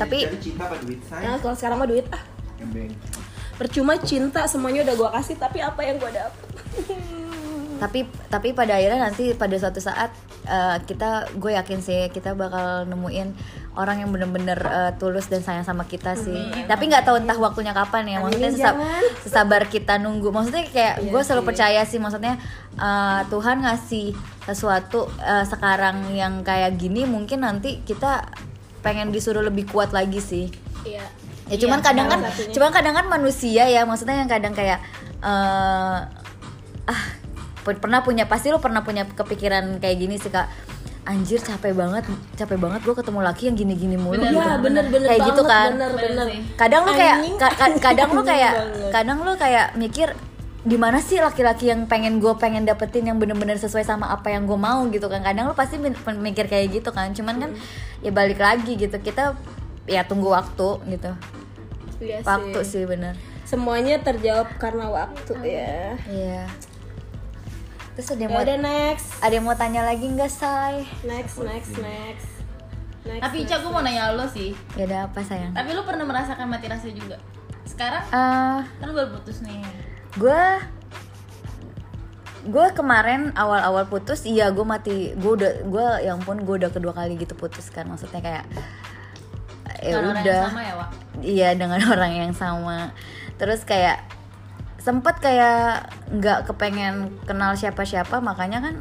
Tapi- 0.00 0.24
tapi 0.24 0.36
cinta 0.40 0.64
apa 0.64 0.80
duit? 0.80 0.96
Nah, 1.12 1.20
saya 1.20 1.36
kalau 1.44 1.56
sekarang 1.60 1.76
mah 1.76 1.88
duit 1.92 2.08
ah 2.08 2.37
Gembeng. 2.58 2.92
percuma 3.54 3.98
cinta 3.98 4.46
semuanya 4.46 4.86
udah 4.86 4.94
gue 4.94 5.10
kasih 5.18 5.34
tapi 5.34 5.58
apa 5.58 5.80
yang 5.82 5.98
gue 5.98 6.10
dapet? 6.10 6.46
Tapi 7.78 8.02
tapi 8.26 8.50
pada 8.50 8.74
akhirnya 8.74 9.06
nanti 9.06 9.38
pada 9.38 9.54
suatu 9.54 9.78
saat 9.78 10.10
eh, 10.42 10.76
kita 10.82 11.30
gue 11.38 11.54
yakin 11.54 11.78
sih 11.78 12.10
kita 12.10 12.34
bakal 12.34 12.82
nemuin 12.90 13.30
orang 13.78 14.02
yang 14.02 14.10
bener-bener 14.10 14.58
eh, 14.58 14.92
tulus 14.98 15.30
dan 15.30 15.46
sayang 15.46 15.62
sama 15.62 15.86
kita 15.86 16.18
sih. 16.18 16.34
Tapi 16.66 16.90
nggak 16.90 17.06
tahu 17.06 17.22
entah 17.22 17.38
waktunya 17.38 17.70
kapan 17.70 18.10
ya 18.10 18.18
maksudnya 18.18 18.50
Amin, 18.50 18.58
sesab- 18.58 18.82
sesabar 19.24 19.62
kita 19.70 19.94
nunggu. 19.94 20.34
Maksudnya 20.34 20.66
kayak 20.66 21.06
gue 21.06 21.22
selalu 21.22 21.42
percaya 21.46 21.86
sih 21.86 22.02
maksudnya 22.02 22.34
eh, 22.74 23.20
Tuhan 23.30 23.62
ngasih 23.62 24.10
sesuatu 24.42 25.06
eh, 25.22 25.46
sekarang 25.46 26.10
yang 26.10 26.42
kayak 26.42 26.74
gini 26.74 27.06
mungkin 27.06 27.46
nanti 27.46 27.78
kita 27.86 28.26
pengen 28.82 29.14
disuruh 29.14 29.46
lebih 29.46 29.70
kuat 29.70 29.94
lagi 29.94 30.18
sih. 30.18 30.50
Iya 30.82 31.06
ya 31.48 31.56
cuman 31.58 31.80
kadang 31.80 32.06
kan 32.06 32.20
satunya. 32.22 32.52
cuman 32.52 32.70
kadang 32.70 32.94
kan 32.94 33.06
manusia 33.08 33.64
ya 33.64 33.82
maksudnya 33.82 34.16
yang 34.16 34.28
kadang 34.28 34.52
kayak 34.52 34.78
eh 35.18 35.98
ah 36.86 37.02
pu- 37.60 37.76
pernah 37.76 38.00
punya 38.00 38.24
pasti 38.24 38.48
lo 38.48 38.58
pernah 38.58 38.80
punya 38.80 39.04
kepikiran 39.04 39.76
kayak 39.78 39.96
gini 39.98 40.16
sih 40.16 40.28
kak. 40.28 40.48
Anjir 41.04 41.40
capek 41.40 41.72
banget 41.72 42.04
capek 42.36 42.60
banget 42.60 42.84
gue 42.84 42.92
ketemu 42.92 43.20
laki 43.22 43.48
yang 43.48 43.56
gini-gini 43.56 43.96
mulu 43.96 44.12
Bener, 44.14 44.28
gitu. 44.28 44.36
Iya 44.38 44.54
bener-bener 44.60 45.08
kayak 45.08 45.20
gitu 45.24 45.40
banget, 45.40 45.50
kan. 45.50 45.68
bener, 45.72 45.90
Bener 45.90 46.26
bener. 46.28 46.54
kadang 46.54 46.82
lo 46.84 46.92
kayak 46.92 47.16
ka- 47.40 47.56
ka- 47.56 47.80
kadang 47.82 48.08
lo 48.12 48.22
kayak 48.28 48.52
banget. 48.54 48.90
kadang 48.92 49.18
lo 49.24 49.32
kayak 49.34 49.66
mikir 49.74 50.08
di 50.60 50.76
mana 50.76 51.00
sih 51.00 51.16
laki-laki 51.16 51.72
yang 51.72 51.88
pengen 51.88 52.20
gue 52.20 52.28
pengen 52.36 52.68
dapetin 52.68 53.08
yang 53.08 53.16
bener-bener 53.16 53.56
sesuai 53.56 53.82
sama 53.82 54.12
apa 54.12 54.28
yang 54.28 54.44
gue 54.44 54.58
mau? 54.58 54.84
gitu 54.86 55.08
kan. 55.08 55.24
Kadang 55.24 55.48
lo 55.48 55.56
pasti 55.56 55.80
mikir 55.80 56.44
kayak 56.44 56.76
gitu 56.76 56.92
kan. 56.92 57.08
Cuman 57.12 57.40
kan 57.40 57.50
ya 57.98 58.12
balik 58.12 58.36
lagi 58.36 58.76
gitu 58.76 58.96
kita 58.98 59.32
ya 59.88 60.04
tunggu 60.04 60.28
waktu 60.28 60.68
gitu 60.90 61.16
Iya 61.98 62.22
waktu 62.22 62.60
sih. 62.60 62.70
sih 62.72 62.84
bener 62.84 63.14
semuanya 63.42 63.98
terjawab 63.98 64.48
karena 64.56 64.86
waktu 64.86 65.32
ya 65.40 65.96
Iya. 66.04 66.42
Terus 67.92 68.14
ada 68.14 68.20
yang 68.20 68.30
ya 68.30 68.36
mau 68.36 68.44
udah 68.44 68.58
next 68.60 69.08
ada 69.18 69.32
yang 69.32 69.44
mau 69.44 69.54
tanya 69.54 69.82
lagi 69.82 70.06
nggak 70.06 70.30
say? 70.30 70.86
next 71.02 71.34
next 71.40 71.74
next 71.74 72.28
next 73.02 73.20
Tapi 73.20 73.36
Ica 73.42 73.58
gue 73.58 73.68
mau 73.68 73.80
nanya 73.80 74.12
lo 74.12 74.22
sih. 74.24 74.54
Ya 74.74 74.84
ada 74.84 74.98
apa 75.06 75.18
sayang? 75.20 75.50
Tapi 75.50 75.70
lo 75.72 75.82
pernah 75.82 76.04
merasakan 76.04 76.46
mati 76.46 76.66
rasa 76.66 76.86
juga? 76.88 77.18
Sekarang 77.64 78.04
Eh, 78.06 78.58
kan 78.62 78.84
lo 78.84 78.92
baru 78.92 79.10
putus 79.12 79.42
nih. 79.42 79.64
gue 80.14 80.42
gue 82.44 82.66
kemarin 82.70 83.34
awal-awal 83.34 83.84
putus 83.84 84.22
iya 84.22 84.48
gue 84.48 84.62
mati 84.62 85.12
gue 85.12 85.32
udah 85.34 85.52
gue 85.64 85.86
yang 86.02 86.18
pun 86.18 86.38
gue 86.38 86.54
udah 86.56 86.70
kedua 86.70 86.94
kali 86.94 87.16
gitu 87.16 87.34
putus 87.34 87.66
kan 87.68 87.84
maksudnya 87.84 88.22
kayak 88.22 88.46
ya 89.78 89.98
Dengan 89.98 90.10
orang 90.10 90.16
yang 90.16 90.26
udah. 90.26 90.42
sama 90.50 90.62
ya, 90.62 90.74
Wak? 90.74 90.88
iya 91.22 91.48
dengan 91.54 91.80
orang 91.94 92.12
yang 92.14 92.32
sama. 92.34 92.78
Terus 93.38 93.60
kayak 93.62 93.98
sempet 94.78 95.18
kayak 95.18 95.90
nggak 96.14 96.48
kepengen 96.48 97.12
kenal 97.26 97.52
siapa-siapa 97.52 98.22
makanya 98.22 98.62
kan 98.62 98.74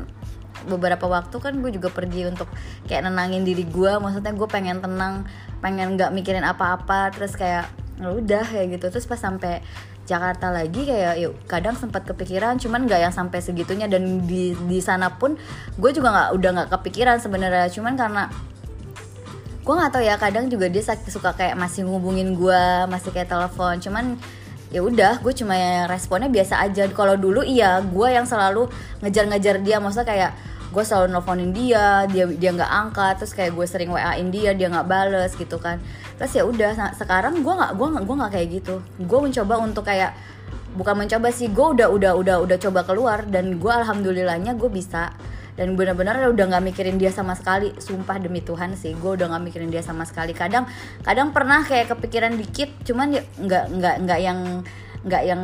beberapa 0.65 1.05
waktu 1.05 1.37
kan 1.37 1.53
gue 1.61 1.69
juga 1.69 1.89
pergi 1.93 2.27
untuk 2.27 2.49
kayak 2.85 3.07
nenangin 3.07 3.45
diri 3.45 3.63
gue 3.63 3.91
maksudnya 4.01 4.33
gue 4.33 4.49
pengen 4.49 4.81
tenang 4.81 5.23
pengen 5.59 5.97
nggak 5.97 6.13
mikirin 6.13 6.43
apa-apa. 6.43 7.13
Terus 7.13 7.33
kayak 7.33 7.69
ya 7.97 8.09
udah 8.13 8.43
kayak 8.45 8.77
gitu. 8.77 8.85
Terus 8.93 9.05
pas 9.05 9.17
sampai 9.17 9.61
Jakarta 10.07 10.47
lagi 10.49 10.87
kayak 10.87 11.19
yuk 11.19 11.35
kadang 11.51 11.75
sempat 11.75 12.07
kepikiran 12.07 12.55
cuman 12.55 12.87
nggak 12.87 13.01
yang 13.03 13.13
sampai 13.13 13.43
segitunya. 13.43 13.85
Dan 13.91 14.23
di 14.23 14.55
di 14.55 14.79
sana 14.79 15.17
pun 15.19 15.35
gue 15.75 15.91
juga 15.91 16.09
nggak 16.09 16.29
udah 16.37 16.49
nggak 16.57 16.69
kepikiran 16.79 17.17
sebenarnya. 17.19 17.67
Cuman 17.69 17.93
karena 17.99 18.23
gue 19.67 19.75
nggak 19.75 19.91
tahu 19.91 20.03
ya 20.07 20.15
kadang 20.15 20.47
juga 20.47 20.71
dia 20.71 20.79
suka 21.11 21.35
kayak 21.35 21.59
masih 21.59 21.83
ngubungin 21.83 22.39
gue 22.39 22.63
masih 22.87 23.11
kayak 23.11 23.27
telepon. 23.27 23.75
Cuman 23.83 24.15
ya 24.71 24.79
udah 24.79 25.19
gue 25.19 25.33
cuma 25.35 25.83
responnya 25.91 26.31
biasa 26.31 26.63
aja. 26.63 26.87
Kalau 26.87 27.19
dulu 27.19 27.43
iya 27.43 27.83
gue 27.83 28.07
yang 28.07 28.23
selalu 28.23 28.71
ngejar-ngejar 29.03 29.59
dia. 29.59 29.83
Maksudnya 29.83 30.07
kayak 30.07 30.31
gue 30.71 30.83
selalu 30.87 31.11
nelfonin 31.11 31.51
dia 31.51 32.07
dia 32.07 32.23
dia 32.31 32.55
nggak 32.55 32.71
angkat. 32.87 33.19
Terus 33.19 33.35
kayak 33.35 33.51
gue 33.59 33.65
sering 33.67 33.91
wa 33.91 34.15
in 34.15 34.31
dia 34.31 34.55
dia 34.55 34.71
nggak 34.71 34.87
bales 34.87 35.35
gitu 35.35 35.59
kan. 35.59 35.83
Terus 36.15 36.31
ya 36.31 36.47
udah 36.47 36.95
sekarang 36.95 37.43
gue 37.43 37.51
nggak 37.51 37.75
gue 37.75 37.87
gue 38.07 38.15
nggak 38.23 38.31
kayak 38.39 38.47
gitu. 38.63 38.79
Gue 39.03 39.19
mencoba 39.19 39.59
untuk 39.59 39.83
kayak 39.83 40.15
bukan 40.79 40.95
mencoba 40.95 41.27
sih 41.35 41.51
gue 41.51 41.67
udah 41.75 41.91
udah 41.91 42.15
udah 42.15 42.35
udah 42.39 42.55
coba 42.55 42.87
keluar. 42.87 43.27
Dan 43.27 43.59
gue 43.59 43.71
alhamdulillahnya 43.83 44.55
gue 44.55 44.71
bisa 44.71 45.11
dan 45.57 45.73
benar-benar 45.73 46.21
udah 46.29 46.45
nggak 46.53 46.63
mikirin 46.71 47.01
dia 47.01 47.09
sama 47.09 47.33
sekali. 47.33 47.73
Sumpah 47.81 48.21
demi 48.21 48.45
Tuhan 48.45 48.77
sih 48.77 48.93
gue 48.93 49.11
udah 49.17 49.25
nggak 49.33 49.43
mikirin 49.49 49.73
dia 49.73 49.81
sama 49.81 50.05
sekali. 50.05 50.37
Kadang 50.37 50.69
kadang 51.01 51.33
pernah 51.33 51.65
kayak 51.65 51.97
kepikiran 51.97 52.37
dikit 52.37 52.69
cuman 52.85 53.17
ya 53.17 53.21
nggak 53.41 53.65
nggak 53.73 53.95
nggak 54.05 54.19
yang 54.21 54.39
nggak 55.01 55.23
yang 55.25 55.41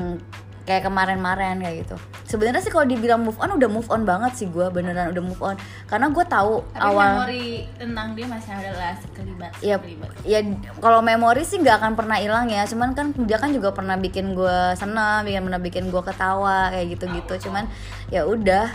kayak 0.63 0.87
kemarin-kemarin 0.87 1.59
kayak 1.59 1.83
gitu. 1.83 1.95
Sebenarnya 2.23 2.63
sih 2.63 2.71
kalau 2.71 2.87
dibilang 2.87 3.19
move 3.19 3.35
on 3.35 3.51
udah 3.51 3.67
move 3.67 3.89
on 3.91 4.07
banget 4.07 4.31
sih 4.39 4.47
gue 4.47 4.63
beneran 4.71 5.11
udah 5.11 5.23
move 5.23 5.41
on. 5.43 5.59
Karena 5.91 6.07
gue 6.07 6.23
tahu 6.23 6.63
Tapi 6.71 6.79
awal 6.79 7.09
memori 7.19 7.67
tentang 7.75 8.15
dia 8.15 8.25
masih 8.31 8.51
ada 8.55 8.71
lah 8.71 8.93
sekelibat. 8.95 9.51
ya 9.59 9.75
sekelibat. 9.75 10.09
ya 10.23 10.39
kalau 10.79 11.03
memori 11.03 11.43
sih 11.43 11.59
nggak 11.59 11.83
akan 11.83 11.93
pernah 11.99 12.15
hilang 12.15 12.47
ya. 12.47 12.63
Cuman 12.63 12.95
kan 12.95 13.11
dia 13.27 13.37
kan 13.41 13.51
juga 13.51 13.75
pernah 13.75 13.99
bikin 13.99 14.37
gue 14.37 14.59
senang 14.79 15.27
bikin 15.27 15.41
pernah 15.51 15.61
bikin 15.61 15.83
gue 15.91 16.01
ketawa 16.05 16.71
kayak 16.71 16.95
gitu 16.95 17.05
gitu 17.11 17.49
cuman 17.49 17.67
ya 18.07 18.23
udah 18.23 18.71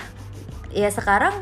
ya 0.75 0.89
sekarang 0.93 1.35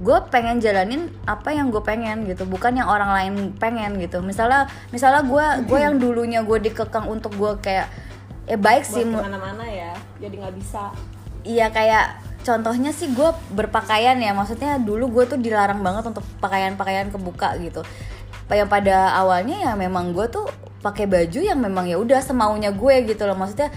gue 0.00 0.18
pengen 0.32 0.64
jalanin 0.64 1.12
apa 1.28 1.52
yang 1.52 1.68
gue 1.68 1.82
pengen 1.84 2.24
gitu 2.24 2.48
bukan 2.48 2.72
yang 2.72 2.88
orang 2.88 3.12
lain 3.12 3.34
pengen 3.60 4.00
gitu 4.00 4.24
misalnya 4.24 4.64
misalnya 4.88 5.20
gue 5.28 5.46
gue 5.68 5.78
yang 5.78 6.00
dulunya 6.00 6.40
gue 6.40 6.56
dikekang 6.56 7.04
untuk 7.04 7.36
gue 7.36 7.52
kayak 7.60 7.92
ya 8.48 8.56
baik 8.56 8.88
sih 8.88 9.04
buat 9.04 9.12
mu- 9.12 9.20
ke 9.20 9.28
mana-mana 9.28 9.64
ya 9.68 9.92
jadi 10.16 10.34
nggak 10.40 10.54
bisa 10.56 10.88
Iya 11.40 11.72
kayak 11.72 12.20
contohnya 12.44 12.92
sih 12.92 13.16
gue 13.16 13.30
berpakaian 13.56 14.16
ya 14.20 14.36
maksudnya 14.36 14.76
dulu 14.76 15.08
gue 15.08 15.24
tuh 15.24 15.38
dilarang 15.40 15.80
banget 15.80 16.12
untuk 16.12 16.24
pakaian-pakaian 16.36 17.08
kebuka 17.08 17.56
gitu. 17.64 17.80
Yang 18.50 18.68
pada 18.68 19.16
awalnya 19.16 19.56
ya 19.56 19.72
memang 19.72 20.12
gue 20.12 20.28
tuh 20.28 20.44
pakai 20.84 21.08
baju 21.08 21.40
yang 21.40 21.56
memang 21.56 21.88
ya 21.88 21.96
udah 21.96 22.20
semaunya 22.20 22.76
gue 22.76 23.08
gitu 23.08 23.24
loh 23.24 23.36
maksudnya 23.36 23.72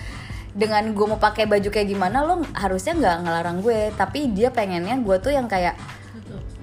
dengan 0.53 0.93
gue 0.93 1.05
mau 1.09 1.17
pakai 1.17 1.49
baju 1.49 1.65
kayak 1.73 1.89
gimana 1.89 2.21
lo 2.21 2.45
harusnya 2.53 2.93
nggak 2.93 3.17
ngelarang 3.25 3.57
gue. 3.65 3.89
Tapi 3.97 4.29
dia 4.31 4.53
pengennya 4.53 4.95
gue 5.01 5.17
tuh 5.17 5.33
yang 5.33 5.49
kayak 5.49 5.73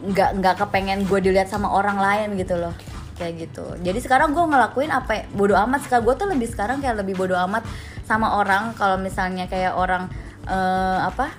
nggak 0.01 0.41
nggak 0.41 0.55
kepengen 0.65 1.05
gue 1.05 1.19
dilihat 1.21 1.51
sama 1.51 1.69
orang 1.69 1.99
lain 1.99 2.39
gitu 2.39 2.55
loh. 2.57 2.73
Kayak 3.19 3.51
gitu. 3.51 3.67
Jadi 3.83 3.99
sekarang 4.01 4.33
gue 4.33 4.41
ngelakuin 4.41 4.89
apa 4.95 5.29
bodoh 5.35 5.59
amat 5.69 5.85
sekarang 5.85 6.07
gue 6.07 6.15
tuh 6.17 6.29
lebih 6.31 6.49
sekarang 6.49 6.79
kayak 6.81 7.03
lebih 7.03 7.19
bodoh 7.19 7.37
amat 7.51 7.67
sama 8.07 8.39
orang. 8.39 8.73
Kalau 8.79 8.97
misalnya 8.97 9.51
kayak 9.51 9.75
orang 9.75 10.07
eh, 10.47 10.99
apa 11.05 11.35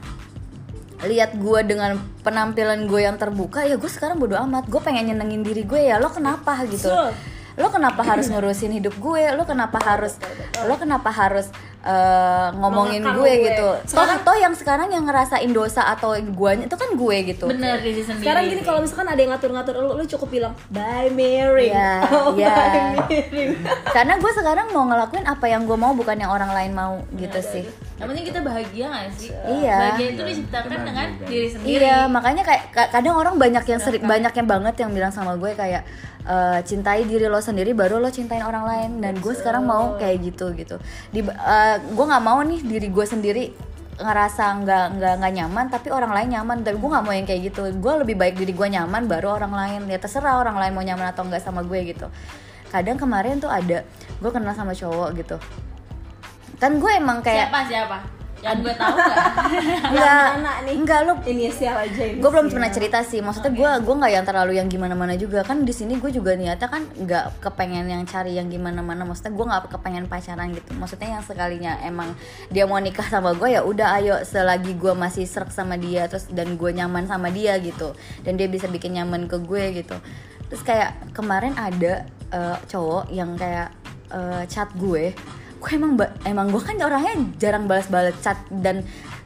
lihat 1.01 1.33
gue 1.33 1.59
dengan 1.65 1.97
penampilan 2.21 2.85
gue 2.85 3.01
yang 3.01 3.17
terbuka 3.17 3.65
ya 3.65 3.79
gue 3.79 3.89
sekarang 3.89 4.19
bodoh 4.19 4.37
amat. 4.37 4.67
Gue 4.67 4.83
pengen 4.83 5.09
nyenengin 5.09 5.41
diri 5.41 5.63
gue 5.63 5.87
ya. 5.87 5.97
Lo 5.97 6.11
kenapa 6.11 6.61
gitu? 6.67 6.91
Lo 7.57 7.67
kenapa 7.73 8.05
harus 8.05 8.29
ngurusin 8.29 8.75
hidup 8.75 8.93
gue? 9.01 9.23
Lo 9.33 9.47
kenapa 9.49 9.81
harus 9.81 10.19
lo 10.67 10.75
kenapa 10.77 11.09
harus 11.09 11.49
eh, 11.81 12.47
ngomongin 12.55 13.01
gue, 13.01 13.13
gue. 13.17 13.33
gitu 13.47 13.67
toh 13.89 14.05
toh 14.21 14.35
yang 14.35 14.53
sekarang 14.53 14.89
yang 14.89 15.01
ngerasain 15.01 15.49
dosa 15.49 15.85
atau 15.87 16.13
guanya 16.31 16.65
itu 16.65 16.77
kan 16.77 16.89
gue 16.93 17.17
gitu 17.27 17.45
Bener 17.47 17.81
diri 17.81 18.01
sendiri. 18.01 18.21
sekarang 18.21 18.43
gini 18.47 18.61
kalau 18.61 18.79
misalkan 18.81 19.07
ada 19.09 19.17
yang 19.17 19.31
ngatur-ngatur 19.33 19.73
lu 19.75 19.89
lu 19.97 20.03
cukup 20.05 20.29
bilang 20.29 20.53
bye 20.69 21.09
Mary 21.09 21.73
Iya, 21.73 21.93
oh, 22.15 22.37
iya. 22.37 22.53
bye 22.53 22.95
Mary 23.09 23.57
karena 23.89 24.13
gue 24.17 24.31
sekarang 24.31 24.67
mau 24.69 24.85
ngelakuin 24.85 25.25
apa 25.25 25.45
yang 25.45 25.65
gue 25.65 25.75
mau 25.75 25.91
bukan 25.91 26.17
yang 26.17 26.29
orang 26.29 26.53
lain 26.53 26.71
mau 26.71 27.01
gitu 27.13 27.41
sih 27.41 27.65
Yang 28.01 28.09
penting 28.09 28.25
kita 28.33 28.39
bahagia 28.41 28.85
gak 28.89 29.05
sih? 29.13 29.29
Iya. 29.29 29.77
Bahagia 29.77 30.07
itu 30.09 30.23
diciptakan 30.25 30.79
dengan 30.81 31.07
diri 31.21 31.47
sendiri. 31.53 31.69
Iya, 31.77 31.97
makanya 32.09 32.41
kayak 32.41 32.63
ka- 32.73 32.89
kadang 32.89 33.13
orang 33.13 33.35
banyak 33.37 33.61
yang 33.61 33.77
sering 33.77 34.01
banyak 34.01 34.33
yang 34.33 34.47
banget 34.49 34.75
yang 34.81 34.89
bilang 34.89 35.13
sama 35.13 35.37
gue 35.37 35.53
kayak 35.53 35.85
eh, 36.25 36.59
cintai 36.65 37.05
diri 37.05 37.29
lo 37.29 37.37
sendiri 37.37 37.77
baru 37.77 38.01
lo 38.01 38.09
cintain 38.09 38.41
orang 38.41 38.65
lain. 38.65 38.91
Dan 39.05 39.21
gue 39.21 39.33
sekarang 39.37 39.69
mau 39.69 40.01
kayak 40.01 40.17
gitu 40.33 40.49
gitu. 40.57 40.81
Di 41.13 41.21
eh, 41.21 41.75
gue 41.77 42.05
nggak 42.09 42.23
mau 42.25 42.41
nih 42.41 42.59
diri 42.65 42.89
gue 42.89 43.05
sendiri 43.05 43.43
ngerasa 44.01 44.65
nggak 44.65 44.85
nggak 44.97 45.13
nggak 45.21 45.33
nyaman 45.37 45.65
tapi 45.69 45.93
orang 45.93 46.09
lain 46.17 46.29
nyaman. 46.41 46.57
Tapi 46.65 46.81
gue 46.81 46.89
nggak 46.89 47.05
mau 47.05 47.13
yang 47.13 47.29
kayak 47.29 47.53
gitu. 47.53 47.69
Gue 47.77 47.93
lebih 48.01 48.17
baik 48.17 48.33
diri 48.33 48.57
gue 48.57 48.65
nyaman 48.65 49.05
baru 49.05 49.37
orang 49.37 49.53
lain. 49.53 49.81
Ya 49.85 50.01
terserah 50.01 50.41
orang 50.41 50.57
lain 50.57 50.73
mau 50.73 50.81
nyaman 50.81 51.13
atau 51.13 51.21
enggak 51.21 51.45
sama 51.45 51.61
gue 51.61 51.77
gitu. 51.85 52.09
Kadang 52.73 52.97
kemarin 52.97 53.37
tuh 53.37 53.51
ada 53.53 53.85
gue 54.17 54.31
kenal 54.33 54.57
sama 54.57 54.73
cowok 54.73 55.13
gitu 55.21 55.37
kan 56.61 56.77
gue 56.77 56.91
emang 56.93 57.25
kayak 57.25 57.49
Siapa 57.49 57.61
siapa? 57.65 57.97
Yang 58.41 58.57
gue 58.65 58.73
tahu 58.73 58.95
gak? 58.97 59.17
enggak 59.93 60.25
mana 60.33 60.51
nih? 60.65 60.73
enggak 60.73 60.99
lu 61.05 61.13
inisial 61.29 61.77
aja 61.77 62.03
ini? 62.09 62.17
Gue 62.17 62.29
belum 62.33 62.49
pernah 62.49 62.69
cerita 62.73 63.05
sih 63.05 63.21
maksudnya 63.21 63.53
gue 63.53 63.69
gue 63.85 63.95
nggak 64.01 64.13
yang 64.17 64.25
terlalu 64.25 64.57
yang 64.57 64.65
gimana 64.65 64.97
mana 64.97 65.13
juga. 65.13 65.45
Kan 65.45 65.61
di 65.61 65.69
sini 65.69 66.01
gue 66.01 66.09
juga 66.09 66.33
niatnya 66.33 66.65
kan 66.65 66.89
nggak 66.89 67.37
kepengen 67.37 67.85
yang 67.85 68.01
cari 68.09 68.33
yang 68.41 68.49
gimana 68.49 68.81
mana 68.81 69.05
maksudnya 69.05 69.37
gue 69.37 69.45
nggak 69.45 69.61
kepengen 69.77 70.05
pacaran 70.09 70.57
gitu. 70.57 70.69
Maksudnya 70.73 71.21
yang 71.21 71.23
sekalinya 71.25 71.73
emang 71.85 72.17
dia 72.49 72.65
mau 72.65 72.81
nikah 72.81 73.05
sama 73.05 73.37
gue 73.37 73.53
ya 73.53 73.61
udah 73.61 74.01
ayo. 74.01 74.17
Selagi 74.25 74.73
gue 74.73 74.93
masih 74.97 75.29
serak 75.29 75.53
sama 75.53 75.77
dia 75.77 76.09
terus 76.09 76.25
dan 76.33 76.57
gue 76.57 76.71
nyaman 76.73 77.05
sama 77.05 77.29
dia 77.29 77.61
gitu. 77.61 77.93
Dan 78.25 78.41
dia 78.41 78.49
bisa 78.49 78.65
bikin 78.65 78.97
nyaman 78.97 79.29
ke 79.29 79.37
gue 79.37 79.85
gitu. 79.85 79.97
Terus 80.49 80.65
kayak 80.65 81.13
kemarin 81.13 81.53
ada 81.61 82.09
eh, 82.33 82.57
cowok 82.65 83.13
yang 83.13 83.37
kayak 83.37 83.69
eh, 84.09 84.49
chat 84.49 84.73
gue 84.73 85.13
gue 85.61 85.71
emang 85.77 85.93
emang 86.25 86.49
gue 86.49 86.61
kan 86.61 86.73
orangnya 86.81 87.15
jarang 87.37 87.69
balas-balas 87.69 88.17
chat 88.25 88.41
dan 88.49 88.81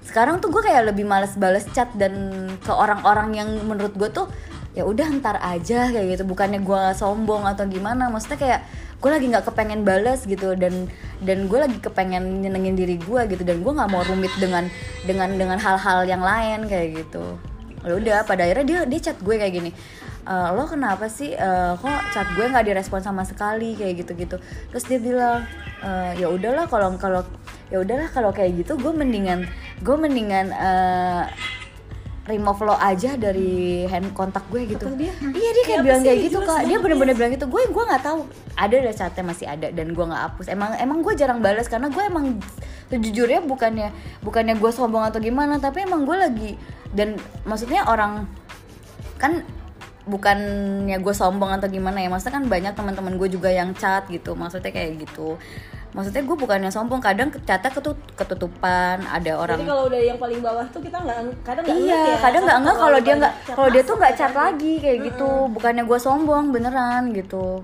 sekarang 0.05 0.37
tuh 0.37 0.53
gue 0.53 0.61
kayak 0.61 0.93
lebih 0.93 1.07
males 1.07 1.33
balas 1.39 1.65
chat 1.73 1.89
dan 1.97 2.45
ke 2.61 2.69
orang-orang 2.69 3.33
yang 3.33 3.49
menurut 3.65 3.95
gue 3.97 4.09
tuh 4.13 4.27
ya 4.75 4.83
udah 4.83 5.07
ntar 5.17 5.39
aja 5.39 5.89
kayak 5.89 6.19
gitu. 6.19 6.23
Bukannya 6.27 6.61
gue 6.61 6.81
sombong 6.93 7.47
atau 7.47 7.65
gimana 7.65 8.11
maksudnya 8.11 8.37
kayak 8.37 8.59
gue 9.01 9.09
lagi 9.09 9.25
nggak 9.31 9.45
kepengen 9.49 9.81
balas 9.81 10.27
gitu 10.27 10.53
dan 10.59 10.91
dan 11.23 11.47
gue 11.49 11.59
lagi 11.59 11.77
kepengen 11.81 12.45
nyenengin 12.45 12.75
diri 12.77 12.95
gue 13.01 13.21
gitu 13.31 13.41
dan 13.47 13.63
gue 13.63 13.71
nggak 13.71 13.89
mau 13.89 14.03
rumit 14.05 14.31
dengan 14.37 14.69
dengan 15.07 15.33
dengan 15.33 15.57
hal-hal 15.57 16.05
yang 16.05 16.21
lain 16.21 16.69
kayak 16.69 17.01
gitu. 17.01 17.39
Ya 17.81 17.93
udah 17.97 18.17
pada 18.29 18.45
akhirnya 18.45 18.65
dia 18.65 18.79
dia 18.85 18.99
chat 19.09 19.17
gue 19.23 19.35
kayak 19.39 19.53
gini 19.55 19.71
"Eh, 20.25 20.49
lo 20.57 20.65
kenapa 20.65 21.05
sih? 21.05 21.31
Eh, 21.37 21.73
kok 21.77 21.99
chat 22.11 22.27
gue 22.33 22.45
nggak 22.49 22.65
direspon 22.65 23.01
sama 23.05 23.21
sekali? 23.23 23.77
Kayak 23.77 24.05
gitu 24.05 24.11
gitu 24.17 24.37
terus 24.73 24.83
dia 24.89 24.99
bilang 24.99 25.45
"Eh, 25.85 26.11
ya 26.19 26.27
udahlah 26.33 26.65
kalau 26.65 26.97
kalau 26.97 27.21
ya 27.69 27.81
udahlah 27.81 28.09
kalau 28.09 28.33
kayak 28.33 28.65
gitu 28.65 28.77
gue 28.77 28.93
mendingan 28.93 29.45
gue 29.81 29.95
mendingan 29.97 30.49
eh, 30.53 31.23
remove 32.25 32.61
lo 32.65 32.73
aja 32.73 33.13
dari 33.21 33.85
hand 33.85 34.17
kontak 34.17 34.41
gue 34.49 34.65
gitu. 34.65 34.81
Kata 34.89 34.97
dia? 34.97 35.13
iya 35.29 35.49
dia 35.53 35.63
kayak 35.69 35.81
bilang 35.85 36.01
sih? 36.01 36.07
kayak 36.09 36.19
gitu 36.25 36.39
kak. 36.41 36.61
dia 36.65 36.77
bener-bener 36.81 37.13
bilang 37.13 37.31
gitu. 37.37 37.45
Gue 37.45 37.69
gue 37.69 37.83
nggak 37.85 38.01
tahu. 38.01 38.25
Ada 38.57 38.75
ada 38.81 38.93
chatnya 38.97 39.23
masih 39.29 39.45
ada 39.45 39.67
dan 39.69 39.93
gue 39.93 40.05
nggak 40.09 40.23
hapus. 40.33 40.49
Emang 40.49 40.73
emang 40.81 41.05
gue 41.05 41.13
jarang 41.13 41.37
balas 41.37 41.69
karena 41.69 41.93
gue 41.93 42.01
emang 42.01 42.41
sejujurnya 42.89 43.45
bukannya 43.45 43.89
bukannya 44.21 44.57
gue 44.57 44.71
sombong 44.73 45.05
atau 45.09 45.17
gimana 45.17 45.57
tapi 45.57 45.85
emang 45.85 46.05
gue 46.05 46.17
lagi 46.17 46.51
dan 46.93 47.17
maksudnya 47.41 47.85
orang 47.89 48.29
kan 49.17 49.41
bukannya 50.05 50.97
gue 51.01 51.13
sombong 51.17 51.57
atau 51.57 51.65
gimana 51.65 51.97
ya 51.97 52.09
maksudnya 52.13 52.37
kan 52.37 52.45
banyak 52.45 52.73
teman-teman 52.77 53.17
gue 53.17 53.29
juga 53.33 53.49
yang 53.49 53.73
chat 53.73 54.05
gitu 54.09 54.37
maksudnya 54.37 54.69
kayak 54.69 55.01
gitu. 55.01 55.37
Maksudnya 55.95 56.27
gue 56.27 56.35
bukannya 56.35 56.67
sombong 56.75 56.99
kadang 56.99 57.31
chatnya 57.47 57.71
ketut 57.71 57.95
ketutupan 58.19 58.99
ada 59.07 59.31
orang 59.39 59.63
Jadi 59.63 59.71
kalau 59.71 59.83
udah 59.87 60.01
yang 60.03 60.19
paling 60.19 60.43
bawah 60.43 60.67
tuh 60.67 60.83
kita 60.83 60.99
nggak 60.99 61.39
kadang 61.47 61.63
nggak 61.63 61.77
iya 61.87 62.03
ya. 62.03 62.17
kadang 62.19 62.43
nggak 62.43 62.57
enggak 62.59 62.77
kalau 62.83 62.99
dia 62.99 63.13
nggak 63.15 63.33
kalau 63.55 63.69
dia 63.71 63.83
tuh 63.87 63.95
nggak 63.95 64.11
ya 64.11 64.19
chat 64.19 64.31
kan. 64.35 64.39
lagi 64.43 64.73
kayak 64.83 64.99
gitu. 65.07 65.31
Bukannya 65.55 65.83
gue 65.87 65.99
sombong 66.03 66.51
beneran 66.51 67.15
gitu. 67.15 67.63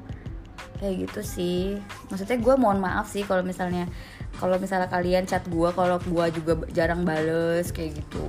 Kayak 0.79 0.95
gitu 1.05 1.21
sih. 1.27 1.75
Maksudnya 2.07 2.39
gue 2.39 2.55
mohon 2.55 2.79
maaf 2.79 3.11
sih 3.11 3.27
kalau 3.27 3.43
misalnya 3.43 3.91
kalau 4.39 4.55
misalnya 4.55 4.87
kalian 4.87 5.27
chat 5.27 5.43
gue 5.51 5.69
kalau 5.75 5.99
gue 5.99 6.25
juga 6.31 6.53
jarang 6.71 7.03
bales 7.03 7.67
kayak 7.75 7.99
gitu 7.99 8.25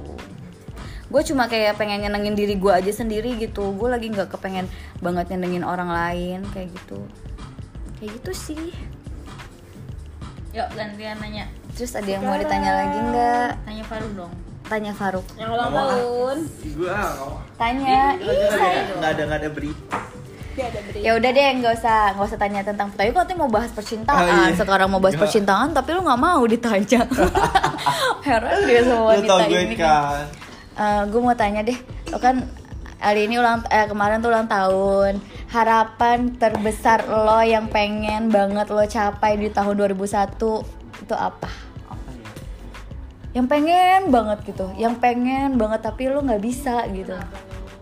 gue 1.13 1.23
cuma 1.23 1.45
kayak 1.45 1.77
pengen 1.77 2.01
nyenengin 2.03 2.33
diri 2.33 2.57
gue 2.57 2.73
aja 2.73 2.89
sendiri 2.91 3.37
gitu 3.37 3.77
gue 3.77 3.85
lagi 3.87 4.09
nggak 4.09 4.33
kepengen 4.33 4.65
banget 4.99 5.29
nyenengin 5.29 5.61
orang 5.63 5.87
lain 5.87 6.41
kayak 6.51 6.73
gitu 6.73 7.05
kayak 7.99 8.17
gitu 8.17 8.33
sih 8.33 8.73
Yuk 10.53 10.69
gantian 10.71 11.17
nanya. 11.17 11.49
terus 11.73 11.93
ada 11.93 12.05
yang 12.07 12.21
mau 12.23 12.37
ditanya 12.37 12.73
lagi 12.79 12.99
nggak 13.03 13.49
Tanya 13.63 13.85
Faruk 13.87 14.13
dong. 14.15 14.33
tanya 14.63 14.93
Faruk 14.93 15.25
Yang 15.35 15.51
ulang 15.51 15.71
tahun 15.71 16.37
Gue 16.77 16.93
tanya 17.55 18.01
ih 18.17 18.49
saya 18.51 18.81
nggak 18.95 19.11
ada 19.11 19.23
nggak 19.27 19.41
ada 19.41 19.51
berita. 19.51 19.97
beri. 20.53 21.01
ya 21.01 21.17
udah 21.17 21.31
deh 21.31 21.49
nggak 21.57 21.73
usah 21.75 22.13
nggak 22.13 22.27
usah 22.27 22.37
tanya 22.37 22.61
tentang 22.61 22.93
tapi 22.93 23.09
kok 23.09 23.25
mau 23.33 23.49
bahas 23.49 23.73
percintaan 23.73 24.21
Oh, 24.21 24.49
iya. 24.49 24.53
sekarang 24.53 24.89
mau 24.89 25.01
bahas 25.01 25.17
Nggak. 25.17 25.25
percintaan 25.25 25.69
tapi 25.73 25.89
lu 25.93 26.05
nggak 26.05 26.21
mau 26.21 26.43
ditanya 26.45 27.01
heran 28.29 28.59
dia 28.63 28.81
sama 28.83 29.03
wanita 29.09 29.35
ini 29.49 29.77
kan. 29.77 30.25
Gue 30.75 31.21
mau 31.21 31.33
tanya 31.33 31.61
deh 31.61 31.77
lo 32.09 32.17
kan 32.17 32.49
hari 32.97 33.27
ini 33.27 33.37
ulang 33.37 33.61
eh, 33.67 33.85
kemarin 33.85 34.19
tuh 34.19 34.29
ulang 34.29 34.47
tahun 34.47 35.21
harapan 35.49 36.33
terbesar 36.33 37.05
lo 37.05 37.41
yang 37.41 37.67
pengen 37.67 38.29
banget 38.29 38.67
lo 38.67 38.83
capai 38.83 39.37
di 39.37 39.49
tahun 39.49 39.75
2001 39.77 40.39
itu 41.03 41.15
apa 41.15 41.51
Apa 41.85 42.11
ya? 42.11 42.31
yang 43.33 43.47
pengen 43.47 44.09
banget 44.09 44.39
gitu 44.45 44.67
yang 44.75 44.95
pengen 44.97 45.55
banget 45.55 45.81
tapi 45.83 46.07
lo 46.07 46.21
nggak 46.21 46.41
bisa 46.41 46.87
gitu 46.89 47.13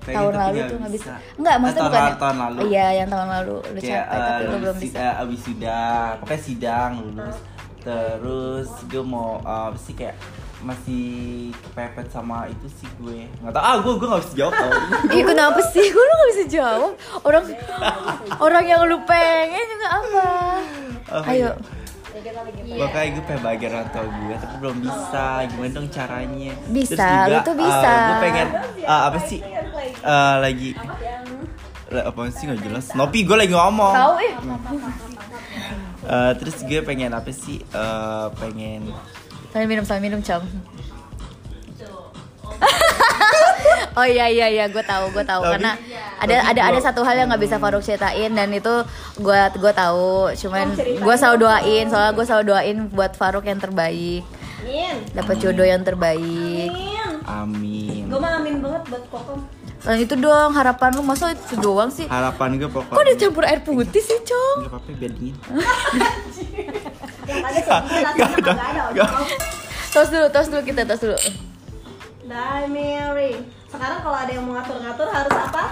Pengen 0.00 0.16
tahun 0.16 0.32
lalu 0.34 0.58
tuh 0.64 0.76
nggak 0.80 0.94
bisa. 0.96 1.12
Enggak, 1.36 1.52
Eh, 1.52 1.58
maksudnya 1.60 1.76
tahun 1.76 1.92
bukan 1.92 2.00
lalu- 2.02 2.16
tahun 2.18 2.36
lalu. 2.40 2.58
Iya, 2.64 2.86
yang 2.94 3.08
tahun 3.12 3.28
lalu 3.30 3.56
lu 3.60 3.78
Kayak 3.78 4.00
capai 4.00 4.16
tapi 4.16 4.40
lu 4.40 4.48
eh, 4.48 4.58
belum 4.58 4.76
bisa. 4.80 4.96
eh, 4.96 5.14
abis 5.20 5.40
sidang, 5.44 6.10
pokoknya 6.16 6.40
sidang 6.40 6.90
lulus. 6.98 7.36
Terus 7.80 8.68
gue 8.86 9.04
mau 9.04 9.30
eh, 9.38 9.64
apa 9.68 9.78
sih 9.78 9.92
kayak 9.92 10.16
masih 10.60 11.48
kepepet 11.56 12.06
sama 12.12 12.44
itu 12.52 12.68
sih 12.68 12.88
gue 13.00 13.24
nggak 13.40 13.52
tau 13.56 13.64
ah 13.64 13.76
gue 13.80 13.92
gue 13.96 14.08
nggak 14.08 14.22
bisa 14.28 14.34
jawab 14.36 14.52
tau 14.52 14.70
Ih 15.16 15.22
kenapa 15.24 15.60
sih? 15.72 15.86
Gue 15.88 16.04
lu 16.04 16.12
gak 16.12 16.28
bisa 16.36 16.44
jawab 16.52 16.92
Orang 17.24 17.44
orang 18.38 18.64
yang 18.68 18.80
lu 18.84 19.00
pengen 19.08 19.64
juga 19.72 19.88
apa? 19.88 20.28
Apa 21.08 21.28
Ayo 21.32 21.48
ya? 21.48 21.52
Iya. 22.60 22.86
Makanya 22.86 23.08
gue 23.16 23.24
pengen 23.24 23.42
bagi 23.42 23.64
orang 23.70 23.86
tua 23.90 24.04
gue 24.06 24.34
tapi 24.36 24.54
belum 24.60 24.76
bisa. 24.82 25.26
Gimana 25.48 25.70
dong 25.72 25.88
caranya? 25.88 26.52
Bisa, 26.68 27.08
lu 27.26 27.38
tuh 27.42 27.56
bisa. 27.56 27.92
gue 27.96 28.16
pengen 28.22 28.46
ah, 28.84 29.00
apa 29.08 29.18
sih? 29.24 29.40
Eh, 29.40 30.36
lagi 30.38 30.70
apa 31.90 32.20
sih 32.30 32.44
nggak 32.46 32.60
jelas? 32.62 32.86
Nopi 32.94 33.26
gue 33.26 33.36
lagi 33.36 33.54
ngomong. 33.54 33.94
Tahu 33.94 34.14
eh. 34.22 34.34
Eh, 36.00 36.32
terus 36.38 36.56
gue 36.62 36.80
pengen 36.86 37.10
apa 37.14 37.30
sih? 37.34 37.58
Eh, 37.62 38.26
pengen 38.38 38.90
Sambil 39.50 39.66
minum, 39.66 39.84
sambil 39.84 40.02
minum, 40.06 40.20
Com. 40.20 40.42
oh 43.98 44.06
iya 44.06 44.28
iya 44.28 44.46
iya, 44.46 44.64
gue 44.68 44.84
tahu 44.84 45.10
gue 45.10 45.24
tahu 45.24 45.42
Tapi- 45.42 45.52
karena 45.56 45.72
ada 46.20 46.36
ada 46.52 46.60
ada 46.68 46.78
satu 46.78 47.00
hal 47.00 47.16
yang 47.16 47.28
nggak 47.32 47.40
bisa 47.40 47.56
Faruk 47.56 47.80
ceritain 47.80 48.30
dan 48.30 48.52
itu 48.52 48.74
gue 49.16 49.40
gue 49.56 49.72
tahu, 49.72 50.30
cuman 50.36 50.66
gue 50.76 51.14
selalu 51.16 51.36
doain 51.40 51.84
soalnya 51.88 52.12
gue 52.12 52.24
selalu 52.24 52.44
doain 52.46 52.76
buat 52.92 53.16
Faruk 53.16 53.42
yang 53.42 53.56
terbaik, 53.56 54.22
Amin. 54.62 54.94
dapat 55.16 55.34
jodoh 55.40 55.64
yang 55.64 55.80
terbaik. 55.80 56.70
Amin. 57.24 58.06
Gue 58.06 58.18
mah 58.18 58.36
amin 58.36 58.60
banget 58.60 58.82
buat 58.86 59.04
kokom. 59.08 59.40
Selain 59.80 60.04
itu 60.04 60.12
doang 60.12 60.52
harapan 60.52 60.92
lu 60.92 61.00
masa 61.00 61.32
itu 61.32 61.56
doang 61.56 61.88
sih? 61.88 62.04
Harapan 62.04 62.60
gue 62.60 62.68
pokoknya. 62.68 62.92
Kok 63.00 63.04
dicampur 63.08 63.44
air 63.48 63.64
putih 63.64 64.02
sih, 64.04 64.20
Com? 64.28 64.68
Gak 64.68 64.76
apa-apa 64.76 64.92
biar 64.92 65.12
dingin. 65.16 65.36
Yang 67.30 67.44
ada 67.46 67.60
kagak 67.62 68.58
ada. 68.58 68.82
Gak. 68.92 69.10
Tos 69.90 70.08
dulu, 70.08 70.26
tos 70.28 70.46
dulu 70.46 70.62
kita 70.62 70.82
tos 70.84 71.00
dulu. 71.00 71.18
Bye 72.26 72.66
Mary. 72.66 73.32
Sekarang 73.66 74.02
kalau 74.02 74.18
ada 74.18 74.30
yang 74.30 74.42
mau 74.42 74.54
ngatur-ngatur 74.54 75.08
harus 75.08 75.34
apa? 75.34 75.64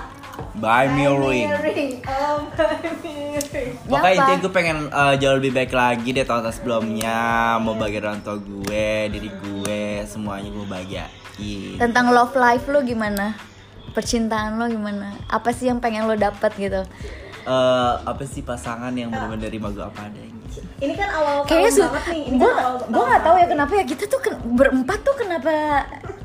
Bye 0.59 0.91
Mary. 0.91 1.47
Oh, 1.47 1.47
Mary. 1.55 2.03
Pokoknya 3.89 4.03
Apa? 4.03 4.09
intinya 4.13 4.39
gue 4.39 4.53
pengen 4.53 4.79
eh, 4.87 5.15
jauh 5.17 5.37
lebih 5.39 5.53
baik 5.55 5.73
lagi 5.73 6.11
deh 6.11 6.27
tahun 6.27 6.51
sebelumnya 6.51 7.19
Mau 7.57 7.79
bagi 7.79 7.97
orang 7.97 8.21
tua 8.21 8.37
gue, 8.37 9.09
diri 9.09 9.31
gue, 9.31 10.03
semuanya 10.05 10.51
gue 10.51 10.67
bahagiain 10.67 11.79
Tentang 11.79 12.11
love 12.11 12.35
life 12.35 12.67
lu 12.67 12.83
gimana? 12.83 13.39
Percintaan 13.95 14.59
lo 14.59 14.67
gimana? 14.67 15.15
Apa 15.31 15.55
sih 15.55 15.71
yang 15.71 15.79
pengen 15.79 16.05
lo 16.05 16.15
dapet 16.15 16.51
gitu? 16.59 16.83
Eh, 17.47 17.93
Apa 18.03 18.23
sih 18.27 18.43
pasangan 18.43 18.91
yang 18.93 19.09
benar-benar 19.09 19.49
nerima 19.49 19.71
gue 19.71 19.81
apa 19.81 20.11
adanya 20.11 20.38
Ini 20.79 20.95
kan 20.95 21.11
awal 21.11 21.43
Kayaknya 21.43 21.59
tahun 21.67 21.75
su- 21.75 21.85
banget 21.85 22.05
nih. 22.07 22.23
Ini 22.25 22.37
gue 22.37 22.47
kan 22.49 22.59
awal 22.61 22.77
nggak 22.89 23.21
tahu 23.21 23.35
ya 23.35 23.47
kenapa 23.49 23.73
ya 23.75 23.85
kita 23.85 24.05
tuh 24.07 24.21
ken- 24.21 24.43
berempat 24.49 24.99
tuh 25.01 25.15
kenapa 25.15 25.51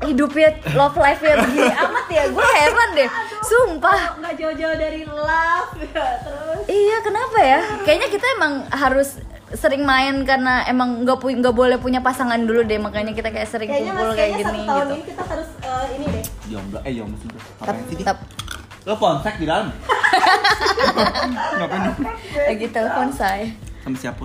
hidupnya 0.00 0.48
love 0.72 0.94
life 0.96 1.18
ya 1.20 1.34
begini 1.36 1.70
amat 1.82 2.06
ya 2.08 2.24
gue 2.28 2.46
heran 2.54 2.90
deh 2.92 3.08
sumpah 3.40 4.00
nggak 4.16 4.34
jauh-jauh 4.36 4.76
dari 4.76 5.02
love 5.04 5.70
ya 5.88 6.06
terus 6.20 6.62
iya 6.66 6.96
kenapa 7.00 7.38
ya 7.40 7.60
kayaknya 7.82 8.08
kita 8.08 8.26
emang 8.32 8.52
harus 8.70 9.18
sering 9.52 9.82
main 9.82 10.22
karena 10.22 10.62
emang 10.64 11.02
nggak 11.02 11.18
pu- 11.18 11.32
nggak 11.32 11.50
boleh 11.52 11.76
punya 11.76 11.98
pasangan 11.98 12.38
dulu 12.38 12.62
deh 12.62 12.76
makanya 12.76 13.10
kita 13.10 13.28
kayak 13.28 13.48
sering 13.48 13.66
kayaknya 13.66 13.90
kumpul 13.92 14.10
kayak 14.12 14.18
kayaknya 14.30 14.38
gini 14.40 14.46
satu 14.46 14.62
tahun 14.64 14.84
gitu 14.84 14.94
ini 14.94 15.02
kita 15.04 15.22
harus 15.24 15.48
eh, 15.56 15.86
ini 15.90 16.06
deh 16.06 16.24
Jomblo, 16.46 16.78
eh 16.80 16.92
jomblo 16.92 17.16
sih 17.16 17.28
gue 17.28 17.40
Tap- 17.40 17.50
Ngapain 17.64 17.82
sih? 17.84 17.96
Di? 17.96 18.04
tap- 18.04 18.26
Lo 18.84 18.94
ponsek 18.94 19.34
di 19.36 19.46
dalam? 19.46 19.66
Ngapain? 21.56 21.82
lagi 22.44 22.66
telepon 22.68 23.08
saya 23.10 23.46
Sama 23.80 23.96
siapa? 23.96 24.24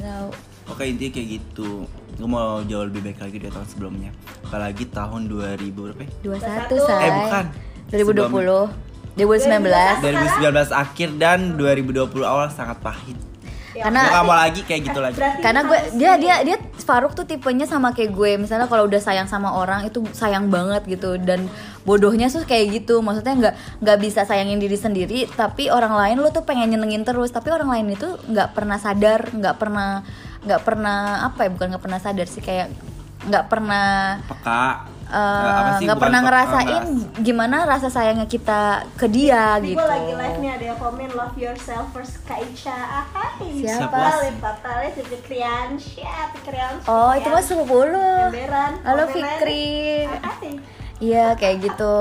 Nggak 0.00 0.16
tahu. 0.16 0.30
Oke 0.72 0.82
intinya 0.88 1.12
kayak 1.12 1.28
gitu. 1.36 1.70
Gue 2.16 2.28
mau 2.28 2.64
jauh 2.64 2.84
lebih 2.88 3.00
baik 3.04 3.18
lagi 3.20 3.36
dari 3.36 3.52
tahun 3.52 3.68
sebelumnya. 3.68 4.10
Apalagi 4.48 4.84
tahun 4.88 5.28
2000 5.28 5.72
berapa 5.76 6.00
ya? 6.00 6.10
21 6.24 6.88
say. 6.88 7.00
Eh, 7.04 7.12
bukan. 7.20 7.44
2020 7.90 8.90
2019 9.18 9.66
2019 10.06 10.70
akhir 10.70 11.08
dan 11.18 11.58
2020 11.58 12.22
awal 12.22 12.46
sangat 12.54 12.78
pahit 12.78 13.18
karena 13.74 14.00
Gue 14.02 14.16
gak 14.18 14.26
mau 14.26 14.36
lagi 14.36 14.60
kayak 14.66 14.82
gitu 14.90 14.98
lagi. 14.98 15.16
Berarti 15.18 15.40
karena 15.42 15.60
gue 15.66 15.78
dia 15.94 16.12
dia 16.18 16.34
dia 16.42 16.56
Faruk 16.80 17.14
tuh 17.14 17.22
tipenya 17.22 17.70
sama 17.70 17.94
kayak 17.94 18.10
gue. 18.10 18.30
Misalnya 18.40 18.66
kalau 18.66 18.90
udah 18.90 18.98
sayang 18.98 19.30
sama 19.30 19.54
orang 19.54 19.86
itu 19.86 20.02
sayang 20.10 20.50
banget 20.50 20.82
gitu. 20.90 21.14
Dan 21.20 21.46
bodohnya 21.86 22.26
tuh 22.26 22.42
kayak 22.42 22.82
gitu. 22.82 22.98
Maksudnya 22.98 23.34
nggak 23.38 23.54
nggak 23.82 23.98
bisa 24.02 24.26
sayangin 24.26 24.58
diri 24.58 24.74
sendiri 24.74 25.30
tapi 25.30 25.70
orang 25.70 25.94
lain 25.94 26.16
lu 26.18 26.28
tuh 26.34 26.42
pengen 26.42 26.74
nyenengin 26.74 27.06
terus. 27.06 27.30
Tapi 27.30 27.54
orang 27.54 27.70
lain 27.70 27.94
itu 27.94 28.08
nggak 28.26 28.56
pernah 28.56 28.78
sadar 28.80 29.30
nggak 29.30 29.56
pernah 29.58 30.02
nggak 30.40 30.62
pernah 30.64 31.28
apa 31.28 31.46
ya 31.46 31.50
bukan 31.52 31.66
nggak 31.76 31.84
pernah 31.84 32.00
sadar 32.00 32.24
sih 32.24 32.40
kayak 32.40 32.72
nggak 33.28 33.44
pernah 33.52 34.16
Peka 34.24 34.88
eh, 35.10 35.82
nggak 35.82 35.90
bukan 35.90 35.98
pernah 35.98 36.20
ngerasain 36.22 36.82
nggak- 36.86 37.20
gimana 37.20 37.56
rasa 37.64 37.86
sayangnya 37.86 38.24
kita 38.24 38.62
ke 38.94 39.06
dia 39.06 39.58
Nih, 39.58 39.74
gitu. 39.74 39.78
gue 39.78 39.88
lagi 39.88 40.12
live 40.14 40.38
nih 40.38 40.50
ada 40.50 40.64
yang 40.64 40.78
komen 40.78 41.10
love 41.12 41.36
yourself 41.36 41.90
first 41.90 42.22
Kaicha 42.24 42.70
Ahai 42.70 43.50
Siapa? 43.60 44.30
Papale 44.38 44.88
si 44.90 45.02
Fikrian. 45.02 45.74
Siapa 45.76 46.32
Fikrian. 46.34 46.78
Oh 46.86 47.10
itu 47.12 47.26
mah 47.26 47.42
sepupu 47.42 47.84
lu 47.84 48.10
Emberan 48.30 48.72
halo 48.82 49.04
Fikri. 49.08 50.06
Iya 51.00 51.34
kayak 51.34 51.56
gitu. 51.60 51.98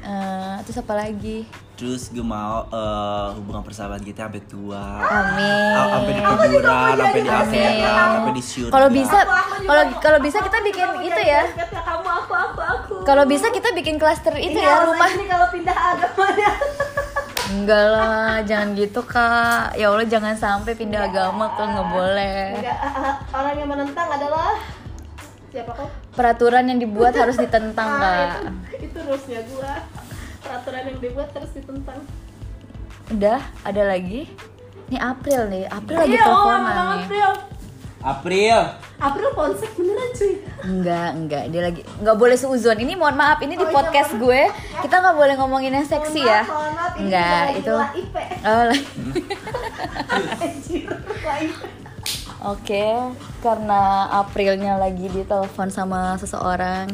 Eh, 0.00 0.54
terus 0.62 0.78
apa 0.78 0.94
lagi? 0.94 1.48
Terus 1.78 2.10
gue 2.10 2.26
mau 2.26 2.66
eh, 2.66 3.26
hubungan 3.38 3.62
persahabatan 3.62 4.02
kita 4.02 4.26
sampai 4.26 4.42
tua 4.42 4.82
Amin. 4.98 5.78
Sampai 5.78 6.10
di 6.10 6.20
kuburan, 6.20 6.90
sampai 6.92 7.20
di 7.20 7.30
akhirat, 7.30 8.08
sampai 8.10 8.32
di 8.34 8.42
syurga 8.42 8.72
Kalau 8.74 8.88
bisa, 8.90 9.18
Aku, 9.20 9.30
aku 9.30 9.54
kalau 9.62 9.82
kalau 10.02 10.18
bisa 10.18 10.38
kita 10.40 10.58
Aku 10.58 10.66
bikin 10.66 10.86
mau 10.88 10.98
itu 11.00 11.20
ya. 11.22 11.42
kamu 11.70 12.08
aku 12.18 12.32
aku 12.34 12.60
aku 12.60 12.94
Kalau 13.06 13.24
bisa 13.24 13.46
kita 13.48 13.68
bikin 13.72 13.94
klaster 13.94 14.34
itu 14.34 14.58
ya 14.58 14.74
rumah. 14.84 15.06
ini 15.08 15.24
kalau 15.24 15.46
pindah 15.48 15.76
agamanya 15.94 16.50
Enggak 17.48 17.84
lah, 17.88 18.44
jangan 18.44 18.76
gitu 18.76 19.00
kak. 19.00 19.72
Ya 19.72 19.88
Allah 19.88 20.04
jangan 20.04 20.36
sampai 20.36 20.76
pindah 20.76 21.08
agama 21.08 21.48
kak 21.48 21.64
nggak 21.64 21.88
boleh. 21.88 22.40
Enggak, 22.54 22.76
ah, 22.76 22.92
ah, 22.92 23.14
orang 23.32 23.54
yang 23.56 23.68
menentang 23.70 24.04
adalah 24.04 24.52
siapa 25.48 25.72
kok? 25.72 25.88
Peraturan 26.12 26.68
yang 26.68 26.76
dibuat 26.76 27.16
harus 27.16 27.40
ditentang 27.40 27.88
Ah, 27.88 28.02
kak. 28.36 28.52
itu, 28.68 28.84
itu 28.84 28.98
rulesnya 29.00 29.40
gua. 29.48 29.72
Peraturan 30.58 30.90
yang 30.90 30.98
dibuat 30.98 31.30
harus 31.30 31.54
ditentang. 31.54 32.02
Udah, 33.14 33.38
ada 33.62 33.82
lagi? 33.86 34.26
Ini 34.90 34.98
April 34.98 35.46
nih, 35.46 35.70
April 35.70 35.96
lagi 36.02 36.10
Iya, 36.10 36.18
oh, 36.18 36.26
teleponan 36.26 36.58
sama 36.58 36.82
nih. 36.82 36.98
April. 36.98 37.30
April 37.98 38.58
April 38.98 39.28
konsep 39.34 39.70
beneran 39.74 40.10
cuy. 40.10 40.32
Enggak, 40.64 41.08
enggak, 41.14 41.44
dia 41.50 41.62
lagi 41.62 41.80
nggak 42.02 42.16
boleh 42.16 42.34
seuzon. 42.34 42.74
Ini 42.74 42.98
mohon 42.98 43.14
maaf, 43.14 43.38
ini 43.38 43.54
di 43.54 43.62
Oh, 43.62 43.70
iya, 43.70 43.74
podcast 43.74 44.10
mohon 44.10 44.22
gue 44.26 44.42
kita 44.82 44.94
nggak 44.98 45.14
boleh 45.14 45.34
ngomongin 45.38 45.72
yang 45.72 45.86
seksi 45.86 46.20
Mohon 46.20 46.26
ya. 46.26 46.40
maaf, 46.40 46.50
mohon 46.50 46.72
maaf, 46.74 46.90
ini 46.90 47.02
Enggak, 47.06 47.44
itu. 47.54 47.76
Oh. 48.42 48.70
Oke, 52.48 52.86
karena 53.38 53.82
Aprilnya 54.12 54.74
lagi 54.74 55.06
ditelepon 55.06 55.70
sama 55.70 56.14
seseorang, 56.18 56.86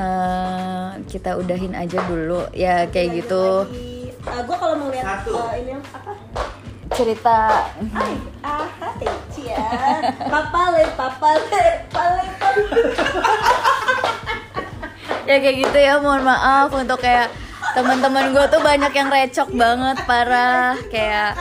eh, 0.00 0.86
kita 1.04 1.36
udahin 1.36 1.74
aja 1.74 2.00
dulu 2.02 2.48
ya 2.50 2.88
kayak 2.88 3.20
gitu 3.20 3.68
Lagi- 3.68 4.08
eh, 4.10 4.40
gua 4.42 4.56
kalau 4.56 4.76
melihat 4.80 5.20
Satu. 5.20 5.32
eh, 5.36 5.60
ini 5.60 5.72
apa? 5.76 6.12
cerita. 6.90 7.70
Ay, 7.94 8.14
ah, 8.42 8.66
hati, 8.66 9.06
cia. 9.30 9.62
Papale, 10.26 10.90
papale, 10.92 11.62
pale, 11.86 12.24
pale. 12.34 12.62
Ya 15.22 15.38
kayak 15.38 15.56
gitu 15.60 15.78
ya, 15.78 15.94
mohon 15.96 16.26
maaf 16.26 16.74
untuk 16.74 16.98
kayak 16.98 17.30
teman-teman 17.70 18.34
gue 18.34 18.44
tuh 18.48 18.58
banyak 18.58 18.90
yang 18.90 19.08
recok 19.08 19.54
banget 19.54 20.02
parah 20.02 20.74
kayak 20.90 21.38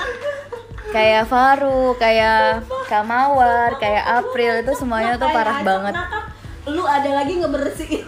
kayak 0.89 1.25
Faru, 1.25 1.97
kayak 1.97 2.61
Kamawar, 2.85 3.73
kayak 3.75 4.05
April 4.21 4.61
itu 4.61 4.77
semuanya 4.77 5.17
tuh 5.17 5.25
parah 5.27 5.65
banget. 5.65 5.97
kenapa 5.97 6.29
Lu 6.67 6.85
ada 6.85 7.09
lagi 7.15 7.33
ngebersihin. 7.35 8.05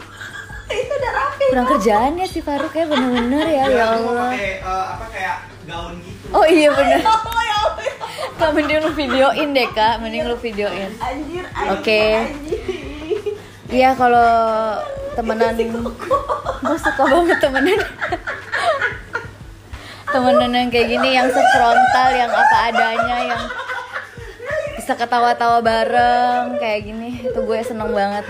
Kurang 1.51 1.67
kerjaannya 1.67 2.25
sih 2.25 2.39
Faru 2.39 2.65
kayak 2.65 2.87
bener-bener 2.87 3.45
ya, 3.45 3.65
ya 3.67 3.85
Allah. 3.91 4.31
eh, 4.31 4.63
apa 4.63 5.05
kayak 5.11 5.37
gaun 5.67 5.99
gitu 5.99 6.25
Oh 6.31 6.47
iya 6.47 6.71
bener. 6.71 7.03
Oh, 7.05 7.41
ya 7.41 7.55
Allah. 7.59 7.83
Kak 8.33 8.49
mending 8.55 8.79
lu 8.79 8.91
videoin 8.91 9.49
deh 9.51 9.67
kak, 9.69 9.99
mending 9.99 10.23
lu 10.23 10.35
videoin. 10.35 10.89
Anjir, 10.97 11.43
anjir. 11.51 11.71
Oke. 11.75 12.03
Iya 13.67 13.93
kalau 13.93 14.31
temenan, 15.11 15.55
gue 15.55 16.77
suka 16.77 17.03
banget 17.05 17.37
temenan. 17.37 17.79
temenan 20.07 20.51
yang 20.51 20.67
kayak 20.67 20.87
gini, 20.89 21.09
yang 21.13 21.27
sefrontal, 21.27 22.09
yang 22.11 22.27
apa 22.27 22.57
adanya, 22.67 23.17
yang 23.25 23.41
bisa 24.73 24.91
ketawa-tawa 24.93 25.59
bareng 25.59 26.57
kayak 26.57 26.83
gini, 26.83 27.09
itu 27.21 27.39
gue 27.39 27.59
seneng 27.61 27.91
banget. 27.91 28.25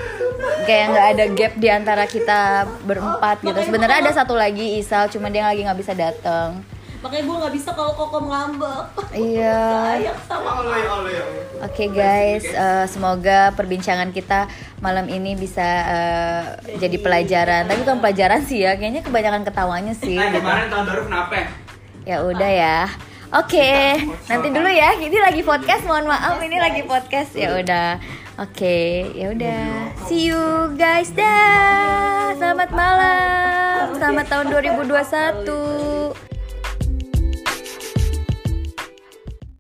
Kayak 0.66 0.86
nggak 0.94 1.08
ada 1.14 1.26
gap 1.34 1.54
di 1.58 1.68
antara 1.68 2.04
kita 2.06 2.70
berempat 2.86 3.42
gitu. 3.42 3.60
Sebenarnya 3.66 4.06
ada 4.06 4.12
satu 4.14 4.34
lagi 4.38 4.78
Isal, 4.78 5.10
cuma 5.10 5.28
dia 5.30 5.46
lagi 5.46 5.66
nggak 5.66 5.80
bisa 5.80 5.94
datang. 5.94 6.62
Makanya 7.02 7.24
gue 7.26 7.38
nggak 7.42 7.54
bisa 7.58 7.70
kalau 7.74 7.98
kokom 7.98 8.30
ngambek. 8.30 8.86
Iya. 9.18 9.58
Sayang 10.06 10.20
sama 10.30 10.52
Oke 11.66 11.90
guys, 11.90 12.46
eh, 12.46 12.86
semoga 12.86 13.54
perbincangan 13.58 14.14
kita 14.14 14.46
malam 14.86 15.10
ini 15.10 15.34
bisa 15.34 15.66
eh, 15.66 16.42
jadi 16.78 16.98
pelajaran. 17.02 17.66
Tapi 17.66 17.82
bukan 17.82 17.98
pelajaran 18.06 18.46
sih 18.46 18.62
ya, 18.62 18.78
kayaknya 18.78 19.02
kebanyakan 19.02 19.42
ketawanya 19.42 19.94
sih. 19.98 20.18
gitu. 20.18 20.46
tahun 20.46 20.86
baru 20.86 21.02
kenapa 21.10 21.34
Ya 22.06 22.22
udah 22.26 22.50
ya. 22.50 22.80
Oke, 23.32 23.96
nanti 24.28 24.48
dulu 24.52 24.68
ya. 24.68 24.92
Ini 25.00 25.18
lagi 25.24 25.42
podcast. 25.42 25.88
Mohon 25.88 26.12
maaf, 26.12 26.36
ini 26.44 26.58
lagi 26.60 26.84
podcast. 26.84 27.32
Ya 27.32 27.56
udah. 27.56 27.98
Oke, 28.42 29.06
ya 29.14 29.38
udah. 29.38 29.94
See 30.10 30.34
you 30.34 30.74
guys 30.74 31.14
dah. 31.14 32.34
Selamat 32.34 32.74
malam. 32.74 33.94
Selamat 34.02 34.26
tahun 34.34 34.50
2021. 34.50 36.31